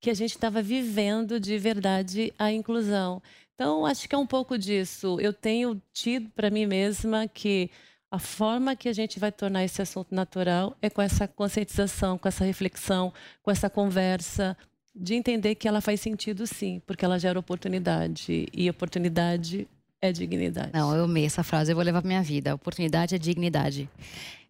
que 0.00 0.10
a 0.10 0.14
gente 0.14 0.32
estava 0.32 0.60
vivendo 0.60 1.38
de 1.38 1.56
verdade 1.56 2.32
a 2.38 2.52
inclusão. 2.52 3.22
Então, 3.54 3.86
acho 3.86 4.08
que 4.08 4.14
é 4.14 4.18
um 4.18 4.26
pouco 4.26 4.58
disso. 4.58 5.18
Eu 5.20 5.32
tenho 5.32 5.80
tido 5.92 6.28
para 6.30 6.50
mim 6.50 6.66
mesma 6.66 7.28
que 7.28 7.70
a 8.10 8.18
forma 8.18 8.76
que 8.76 8.88
a 8.88 8.92
gente 8.92 9.18
vai 9.18 9.32
tornar 9.32 9.64
esse 9.64 9.80
assunto 9.80 10.14
natural 10.14 10.76
é 10.82 10.90
com 10.90 11.00
essa 11.00 11.26
conscientização, 11.26 12.18
com 12.18 12.28
essa 12.28 12.44
reflexão, 12.44 13.12
com 13.42 13.50
essa 13.50 13.70
conversa, 13.70 14.56
de 14.94 15.14
entender 15.14 15.54
que 15.54 15.66
ela 15.66 15.80
faz 15.80 16.00
sentido 16.00 16.46
sim, 16.46 16.80
porque 16.86 17.04
ela 17.04 17.18
gera 17.18 17.38
oportunidade. 17.38 18.46
E 18.52 18.70
oportunidade 18.70 19.66
é 20.00 20.12
dignidade. 20.12 20.70
Não, 20.72 20.94
eu 20.94 21.04
amei 21.04 21.24
essa 21.24 21.42
frase, 21.42 21.72
eu 21.72 21.76
vou 21.76 21.84
levar 21.84 22.00
pra 22.00 22.08
minha 22.08 22.22
vida. 22.22 22.54
Oportunidade 22.54 23.14
é 23.14 23.18
dignidade. 23.18 23.88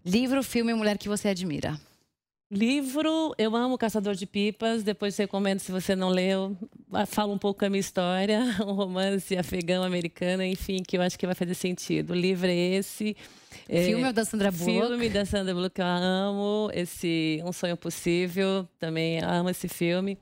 Livro, 0.04 0.42
filme, 0.42 0.74
mulher 0.74 0.98
que 0.98 1.08
você 1.08 1.28
admira. 1.28 1.80
Livro, 2.54 3.34
eu 3.36 3.56
amo 3.56 3.76
Caçador 3.76 4.14
de 4.14 4.26
Pipas, 4.26 4.84
depois 4.84 5.16
recomendo 5.16 5.58
se 5.58 5.72
você 5.72 5.96
não 5.96 6.08
leu. 6.08 6.56
Fala 7.08 7.32
um 7.32 7.38
pouco 7.38 7.64
a 7.64 7.68
minha 7.68 7.80
história, 7.80 8.40
um 8.64 8.70
romance 8.70 9.36
afegão-americano, 9.36 10.40
enfim, 10.44 10.80
que 10.86 10.96
eu 10.96 11.02
acho 11.02 11.18
que 11.18 11.26
vai 11.26 11.34
fazer 11.34 11.54
sentido. 11.54 12.12
O 12.12 12.14
livro 12.14 12.46
é 12.46 12.54
esse. 12.54 13.16
É, 13.68 13.86
filme 13.86 14.04
é, 14.04 14.12
da 14.12 14.24
Sandra 14.24 14.52
Bullock. 14.52 14.86
Filme 14.86 15.08
da 15.08 15.24
Sandra 15.24 15.52
Bullock, 15.52 15.80
eu 15.80 15.84
amo. 15.84 16.70
Esse 16.72 17.42
Um 17.44 17.52
Sonho 17.52 17.76
Possível, 17.76 18.68
também 18.78 19.18
amo 19.18 19.50
esse 19.50 19.66
filme. 19.66 20.16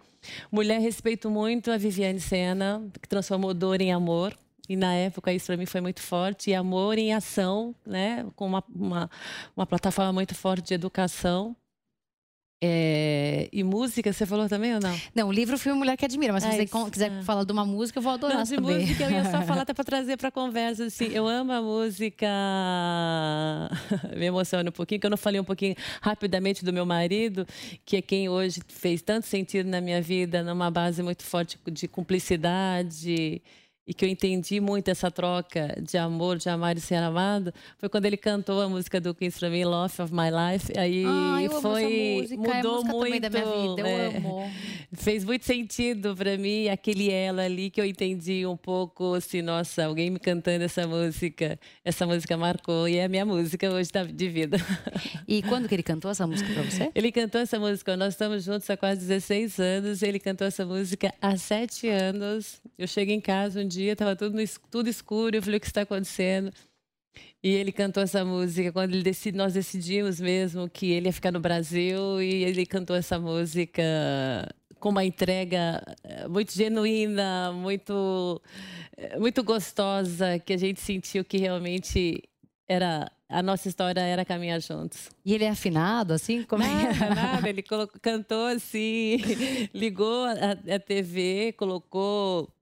Mulher, 0.50 0.80
respeito 0.80 1.30
muito 1.30 1.70
a 1.70 1.76
Viviane 1.76 2.18
Senna, 2.18 2.82
que 3.02 3.06
transformou 3.06 3.52
dor 3.52 3.82
em 3.82 3.92
amor. 3.92 4.34
E 4.70 4.74
na 4.74 4.94
época 4.94 5.34
isso 5.34 5.48
para 5.48 5.58
mim 5.58 5.66
foi 5.66 5.82
muito 5.82 6.00
forte. 6.00 6.48
E 6.48 6.54
amor 6.54 6.96
em 6.96 7.12
ação, 7.12 7.74
né? 7.84 8.24
com 8.34 8.46
uma, 8.46 8.64
uma, 8.74 9.10
uma 9.54 9.66
plataforma 9.66 10.14
muito 10.14 10.34
forte 10.34 10.68
de 10.68 10.72
educação. 10.72 11.54
É, 12.64 13.48
e 13.52 13.64
música, 13.64 14.12
você 14.12 14.24
falou 14.24 14.48
também 14.48 14.72
ou 14.72 14.80
não? 14.80 14.96
Não, 15.12 15.32
livro, 15.32 15.58
filme, 15.58 15.80
Mulher 15.80 15.96
que 15.96 16.04
Admira. 16.04 16.32
Mas 16.32 16.44
se 16.44 16.50
você 16.50 16.90
quiser 16.92 17.10
ah. 17.10 17.22
falar 17.24 17.42
de 17.42 17.50
uma 17.50 17.66
música, 17.66 17.98
eu 17.98 18.02
vou 18.02 18.12
adorar 18.12 18.36
não, 18.36 18.44
de 18.44 18.50
saber. 18.50 18.78
música 18.78 19.02
eu 19.02 19.10
ia 19.10 19.24
só 19.24 19.42
falar 19.42 19.62
até 19.62 19.74
para 19.74 19.82
trazer 19.84 20.16
para 20.16 20.30
conversa. 20.30 20.84
Assim, 20.84 21.06
eu 21.06 21.26
amo 21.26 21.50
a 21.50 21.60
música. 21.60 22.28
Me 24.16 24.26
emociona 24.26 24.68
um 24.68 24.72
pouquinho, 24.72 25.00
que 25.00 25.06
eu 25.06 25.10
não 25.10 25.16
falei 25.16 25.40
um 25.40 25.44
pouquinho 25.44 25.74
rapidamente 26.00 26.64
do 26.64 26.72
meu 26.72 26.86
marido, 26.86 27.44
que 27.84 27.96
é 27.96 28.02
quem 28.02 28.28
hoje 28.28 28.60
fez 28.68 29.02
tanto 29.02 29.26
sentido 29.26 29.68
na 29.68 29.80
minha 29.80 30.00
vida, 30.00 30.44
numa 30.44 30.70
base 30.70 31.02
muito 31.02 31.24
forte 31.24 31.58
de 31.68 31.88
cumplicidade 31.88 33.42
e 33.92 33.94
que 33.94 34.06
eu 34.06 34.08
entendi 34.08 34.58
muito 34.58 34.88
essa 34.88 35.10
troca 35.10 35.76
de 35.82 35.98
amor, 35.98 36.38
de 36.38 36.48
amar 36.48 36.78
e 36.78 36.80
ser 36.80 36.94
amado, 36.94 37.52
foi 37.76 37.90
quando 37.90 38.06
ele 38.06 38.16
cantou 38.16 38.62
a 38.62 38.66
música 38.66 38.98
do 38.98 39.14
Queen's 39.14 39.38
from 39.38 39.50
Me, 39.50 39.66
Love 39.66 40.00
of 40.00 40.14
My 40.14 40.30
Life. 40.30 40.72
Aí 40.78 41.04
ah, 41.04 41.60
foi 41.60 42.20
música, 42.22 42.54
mudou 42.54 42.80
é 42.80 42.84
muito, 42.84 43.12
vida, 43.12 43.38
eu 43.38 43.86
é, 43.86 44.06
amo. 44.16 44.50
Fez 44.96 45.24
muito 45.24 45.44
sentido 45.44 46.16
para 46.16 46.38
mim 46.38 46.68
aquele 46.68 47.10
ela 47.10 47.42
ali 47.42 47.68
que 47.68 47.82
eu 47.82 47.84
entendi 47.84 48.46
um 48.46 48.56
pouco, 48.56 49.12
assim, 49.12 49.42
nossa, 49.42 49.84
alguém 49.84 50.08
me 50.08 50.18
cantando 50.18 50.64
essa 50.64 50.86
música, 50.86 51.60
essa 51.84 52.06
música 52.06 52.34
marcou 52.34 52.88
e 52.88 52.96
é 52.96 53.04
a 53.04 53.08
minha 53.08 53.26
música 53.26 53.70
hoje 53.70 53.90
de 54.14 54.28
vida. 54.28 54.56
E 55.28 55.42
quando 55.42 55.68
que 55.68 55.74
ele 55.74 55.82
cantou 55.82 56.10
essa 56.10 56.26
música 56.26 56.52
para 56.52 56.62
você? 56.62 56.90
Ele 56.94 57.10
cantou 57.12 57.40
essa 57.40 57.58
música, 57.58 57.96
nós 57.96 58.14
estamos 58.14 58.44
juntos 58.44 58.68
há 58.68 58.76
quase 58.76 59.00
16 59.00 59.58
anos, 59.58 60.02
ele 60.02 60.18
cantou 60.18 60.46
essa 60.46 60.66
música 60.66 61.12
há 61.22 61.36
7 61.36 61.88
anos. 61.88 62.60
Eu 62.76 62.86
cheguei 62.86 63.14
em 63.14 63.20
casa 63.20 63.60
um 63.60 63.66
dia, 63.66 63.81
estava 63.88 64.16
tudo, 64.16 64.38
tudo 64.70 64.88
escuro. 64.88 65.36
Eu 65.36 65.42
falei: 65.42 65.58
o 65.58 65.60
que 65.60 65.66
está 65.66 65.82
acontecendo? 65.82 66.52
E 67.42 67.50
ele 67.50 67.72
cantou 67.72 68.02
essa 68.02 68.24
música 68.24 68.72
quando 68.72 68.94
ele 68.94 69.12
nós 69.34 69.52
decidimos 69.52 70.20
mesmo 70.20 70.68
que 70.68 70.92
ele 70.92 71.08
ia 71.08 71.12
ficar 71.12 71.32
no 71.32 71.40
Brasil 71.40 72.22
e 72.22 72.44
ele 72.44 72.64
cantou 72.64 72.94
essa 72.94 73.18
música 73.18 73.82
com 74.78 74.90
uma 74.90 75.04
entrega 75.04 75.82
eh, 76.04 76.28
muito 76.28 76.52
genuína, 76.52 77.52
muito 77.52 78.40
eh, 78.96 79.18
muito 79.18 79.42
gostosa, 79.42 80.38
que 80.38 80.52
a 80.52 80.56
gente 80.56 80.80
sentiu 80.80 81.24
que 81.24 81.36
realmente 81.36 82.22
era 82.68 83.10
a 83.28 83.42
nossa 83.42 83.68
história 83.68 84.00
era 84.00 84.24
caminhar 84.24 84.60
juntos. 84.60 85.08
E 85.24 85.34
ele 85.34 85.44
é 85.44 85.50
afinado, 85.50 86.12
assim? 86.12 86.42
Como 86.44 86.62
nada, 86.62 87.04
é? 87.04 87.14
nada. 87.14 87.48
Ele 87.48 87.62
colocou, 87.62 87.98
cantou 88.00 88.46
assim, 88.46 89.16
ligou 89.72 90.24
a, 90.26 90.74
a 90.74 90.78
TV, 90.78 91.54
colocou 91.56 92.52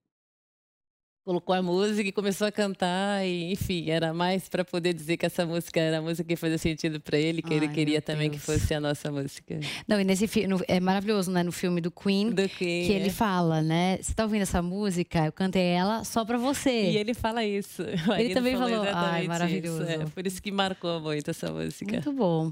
colocou 1.30 1.54
a 1.54 1.62
música 1.62 2.08
e 2.08 2.10
começou 2.10 2.44
a 2.48 2.50
cantar 2.50 3.24
e 3.24 3.52
enfim 3.52 3.88
era 3.88 4.12
mais 4.12 4.48
para 4.48 4.64
poder 4.64 4.92
dizer 4.92 5.16
que 5.16 5.24
essa 5.24 5.46
música 5.46 5.78
era 5.78 5.98
a 5.98 6.02
música 6.02 6.24
que 6.24 6.34
fazia 6.34 6.58
sentido 6.58 7.00
para 7.00 7.16
ele 7.16 7.40
que 7.40 7.52
Ai, 7.52 7.58
ele 7.58 7.68
queria 7.68 8.02
também 8.02 8.28
Deus. 8.28 8.42
que 8.42 8.46
fosse 8.46 8.74
a 8.74 8.80
nossa 8.80 9.12
música. 9.12 9.60
Não 9.86 10.00
e 10.00 10.02
nesse 10.02 10.26
filme 10.26 10.60
é 10.66 10.80
maravilhoso 10.80 11.30
né 11.30 11.44
no 11.44 11.52
filme 11.52 11.80
do 11.80 11.88
Queen, 11.88 12.30
do 12.30 12.48
Queen 12.48 12.84
que 12.84 12.92
é. 12.92 12.96
ele 12.96 13.10
fala 13.10 13.62
né 13.62 13.98
você 14.02 14.12
tá 14.12 14.24
ouvindo 14.24 14.42
essa 14.42 14.60
música? 14.60 15.26
Eu 15.26 15.30
cantei 15.30 15.62
ela 15.62 16.02
só 16.02 16.24
para 16.24 16.36
você. 16.36 16.90
E 16.90 16.96
ele 16.96 17.14
fala 17.14 17.44
isso. 17.44 17.82
Ele 18.18 18.34
também 18.34 18.56
falou 18.56 18.82
ai 18.92 19.26
maravilhoso 19.28 19.82
isso, 19.82 19.92
é, 19.92 20.06
por 20.06 20.26
isso 20.26 20.42
que 20.42 20.50
marcou 20.50 21.00
muito 21.00 21.30
essa 21.30 21.52
música. 21.52 21.92
Muito 21.92 22.12
bom. 22.12 22.50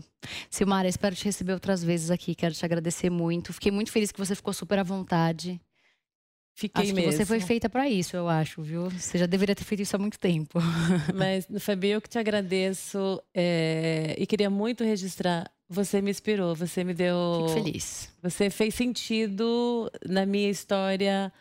Silmara 0.48 0.86
espero 0.86 1.16
te 1.16 1.24
receber 1.24 1.52
outras 1.52 1.82
vezes 1.82 2.12
aqui 2.12 2.32
quero 2.32 2.54
te 2.54 2.64
agradecer 2.64 3.10
muito. 3.10 3.52
Fiquei 3.52 3.72
muito 3.72 3.90
feliz 3.90 4.12
que 4.12 4.18
você 4.18 4.36
ficou 4.36 4.52
super 4.52 4.78
à 4.78 4.84
vontade 4.84 5.60
Fiquei 6.58 6.86
acho 6.86 6.94
mesmo. 6.96 7.12
você 7.12 7.24
foi 7.24 7.38
feita 7.38 7.70
para 7.70 7.88
isso, 7.88 8.16
eu 8.16 8.28
acho, 8.28 8.60
viu? 8.60 8.90
Você 8.90 9.16
já 9.16 9.26
deveria 9.26 9.54
ter 9.54 9.62
feito 9.62 9.80
isso 9.82 9.94
há 9.94 9.98
muito 9.98 10.18
tempo. 10.18 10.58
Mas, 11.14 11.46
Fabi, 11.60 11.90
eu 11.90 12.02
que 12.02 12.08
te 12.08 12.18
agradeço 12.18 13.22
é, 13.32 14.16
e 14.18 14.26
queria 14.26 14.50
muito 14.50 14.82
registrar. 14.82 15.48
Você 15.68 16.02
me 16.02 16.10
inspirou, 16.10 16.56
você 16.56 16.82
me 16.82 16.92
deu. 16.92 17.46
Fico 17.46 17.62
feliz. 17.62 18.12
Você 18.20 18.50
fez 18.50 18.74
sentido 18.74 19.88
na 20.04 20.26
minha 20.26 20.50
história 20.50 21.32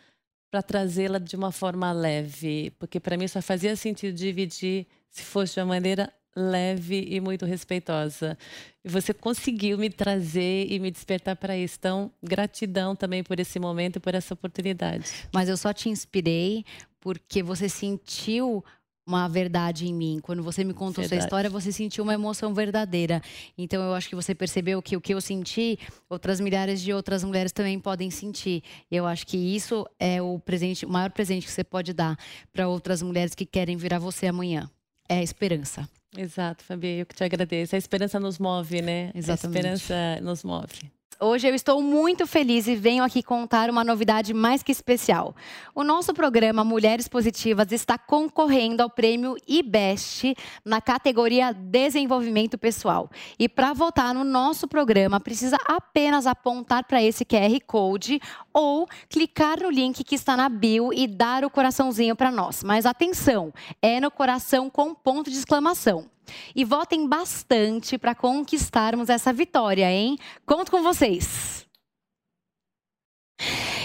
para 0.52 0.62
trazê-la 0.62 1.18
de 1.18 1.34
uma 1.34 1.50
forma 1.50 1.90
leve, 1.90 2.70
porque 2.78 3.00
para 3.00 3.16
mim 3.16 3.26
só 3.26 3.42
fazia 3.42 3.74
sentido 3.74 4.14
dividir 4.14 4.86
se 5.10 5.22
fosse 5.24 5.54
de 5.54 5.60
uma 5.60 5.66
maneira 5.66 6.12
leve 6.36 7.06
e 7.08 7.20
muito 7.20 7.44
respeitosa. 7.44 8.38
E 8.84 8.88
você 8.88 9.12
conseguiu 9.12 9.76
me 9.78 9.90
trazer 9.90 10.66
e 10.70 10.78
me 10.78 10.90
despertar 10.90 11.36
para 11.36 11.56
isso. 11.56 11.76
Então, 11.78 12.12
gratidão 12.22 12.94
também 12.94 13.22
por 13.22 13.38
esse 13.40 13.58
momento 13.58 13.96
e 13.96 14.00
por 14.00 14.14
essa 14.14 14.34
oportunidade. 14.34 15.06
Mas 15.32 15.48
eu 15.48 15.56
só 15.56 15.72
te 15.72 15.88
inspirei 15.88 16.64
porque 17.00 17.42
você 17.42 17.68
sentiu 17.68 18.64
uma 19.08 19.26
verdade 19.26 19.88
em 19.88 19.94
mim. 19.94 20.20
Quando 20.22 20.42
você 20.42 20.62
me 20.62 20.74
contou 20.74 21.02
verdade. 21.02 21.08
sua 21.08 21.26
história, 21.26 21.48
você 21.48 21.72
sentiu 21.72 22.04
uma 22.04 22.12
emoção 22.12 22.52
verdadeira. 22.52 23.22
Então 23.56 23.82
eu 23.82 23.94
acho 23.94 24.06
que 24.06 24.14
você 24.14 24.34
percebeu 24.34 24.82
que 24.82 24.96
o 24.96 25.00
que 25.00 25.14
eu 25.14 25.20
senti, 25.20 25.78
outras 26.10 26.38
milhares 26.38 26.82
de 26.82 26.92
outras 26.92 27.24
mulheres 27.24 27.50
também 27.50 27.80
podem 27.80 28.10
sentir. 28.10 28.62
E 28.90 28.94
eu 28.94 29.06
acho 29.06 29.26
que 29.26 29.38
isso 29.38 29.86
é 29.98 30.20
o 30.20 30.38
presente, 30.38 30.84
o 30.84 30.90
maior 30.90 31.10
presente 31.10 31.46
que 31.46 31.52
você 31.52 31.64
pode 31.64 31.94
dar 31.94 32.18
para 32.52 32.68
outras 32.68 33.00
mulheres 33.00 33.34
que 33.34 33.46
querem 33.46 33.78
virar 33.78 33.98
você 33.98 34.26
amanhã. 34.26 34.70
É 35.08 35.20
a 35.20 35.22
esperança. 35.22 35.88
Exato, 36.16 36.64
Fabi, 36.64 37.00
eu 37.00 37.06
que 37.06 37.14
te 37.14 37.22
agradeço. 37.24 37.74
A 37.74 37.78
esperança 37.78 38.18
nos 38.18 38.38
move, 38.38 38.80
né? 38.80 39.12
Exatamente. 39.14 39.66
A 39.66 39.74
esperança 39.74 40.20
nos 40.22 40.42
move. 40.42 40.90
Hoje 41.20 41.48
eu 41.48 41.54
estou 41.54 41.82
muito 41.82 42.28
feliz 42.28 42.68
e 42.68 42.76
venho 42.76 43.02
aqui 43.02 43.24
contar 43.24 43.68
uma 43.70 43.82
novidade 43.82 44.32
mais 44.32 44.62
que 44.62 44.70
especial. 44.70 45.34
O 45.74 45.82
nosso 45.82 46.14
programa 46.14 46.62
Mulheres 46.62 47.08
Positivas 47.08 47.72
está 47.72 47.98
concorrendo 47.98 48.84
ao 48.84 48.88
prêmio 48.88 49.34
IBEST 49.44 50.36
na 50.64 50.80
categoria 50.80 51.52
Desenvolvimento 51.52 52.56
Pessoal. 52.56 53.10
E 53.36 53.48
para 53.48 53.72
votar 53.72 54.14
no 54.14 54.22
nosso 54.22 54.68
programa, 54.68 55.18
precisa 55.18 55.58
apenas 55.66 56.24
apontar 56.24 56.84
para 56.84 57.02
esse 57.02 57.24
QR 57.24 57.58
Code 57.66 58.20
ou 58.52 58.86
clicar 59.08 59.60
no 59.60 59.70
link 59.70 60.04
que 60.04 60.14
está 60.14 60.36
na 60.36 60.48
bio 60.48 60.92
e 60.92 61.08
dar 61.08 61.44
o 61.44 61.50
coraçãozinho 61.50 62.14
para 62.14 62.30
nós. 62.30 62.62
Mas 62.62 62.86
atenção, 62.86 63.52
é 63.82 63.98
no 63.98 64.08
coração 64.12 64.70
com 64.70 64.94
ponto 64.94 65.28
de 65.28 65.36
exclamação. 65.36 66.08
E 66.54 66.64
votem 66.64 67.08
bastante 67.08 67.98
para 67.98 68.14
conquistarmos 68.14 69.08
essa 69.08 69.32
vitória, 69.32 69.90
hein? 69.90 70.16
Conto 70.46 70.70
com 70.70 70.82
vocês! 70.82 71.66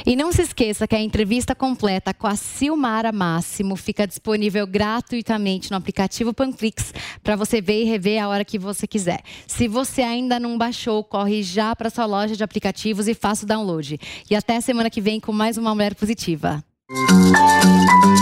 E 0.05 0.15
não 0.17 0.33
se 0.33 0.41
esqueça 0.41 0.85
que 0.85 0.95
a 0.95 0.99
entrevista 0.99 1.55
completa 1.55 2.13
com 2.13 2.27
a 2.27 2.35
Silmara 2.35 3.11
Máximo 3.11 3.75
fica 3.75 4.05
disponível 4.05 4.67
gratuitamente 4.67 5.71
no 5.71 5.77
aplicativo 5.77 6.33
Panflix 6.33 6.93
para 7.23 7.37
você 7.37 7.61
ver 7.61 7.83
e 7.83 7.85
rever 7.85 8.21
a 8.21 8.27
hora 8.27 8.43
que 8.43 8.59
você 8.59 8.85
quiser. 8.85 9.21
Se 9.47 9.67
você 9.67 10.01
ainda 10.01 10.39
não 10.39 10.57
baixou, 10.57 11.03
corre 11.03 11.41
já 11.41 11.73
para 11.73 11.89
sua 11.89 12.05
loja 12.05 12.35
de 12.35 12.43
aplicativos 12.43 13.07
e 13.07 13.13
faça 13.13 13.45
o 13.45 13.47
download. 13.47 13.97
E 14.29 14.35
até 14.35 14.59
semana 14.59 14.89
que 14.89 14.99
vem 14.99 15.21
com 15.21 15.31
mais 15.31 15.57
uma 15.57 15.73
Mulher 15.73 15.95
Positiva. 15.95 16.61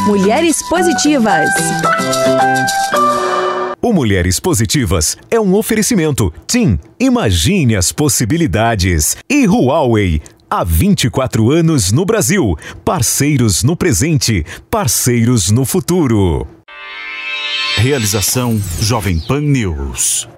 Mulheres 0.06 0.62
Positivas. 0.70 1.50
O 3.84 3.92
Mulheres 3.92 4.40
Positivas 4.40 5.18
é 5.32 5.40
um 5.40 5.56
oferecimento. 5.56 6.32
Tim, 6.46 6.78
imagine 7.00 7.76
as 7.76 7.92
possibilidades. 7.92 9.18
E 9.28 9.48
Huawei. 9.48 10.22
Há 10.48 10.64
24 10.64 11.50
anos 11.50 11.92
no 11.92 12.06
Brasil. 12.06 12.56
Parceiros 12.86 13.64
no 13.64 13.76
presente, 13.76 14.46
parceiros 14.70 15.50
no 15.50 15.66
futuro. 15.66 16.46
Realização 17.78 18.62
Jovem 18.80 19.20
Pan 19.20 19.42
News. 19.42 20.30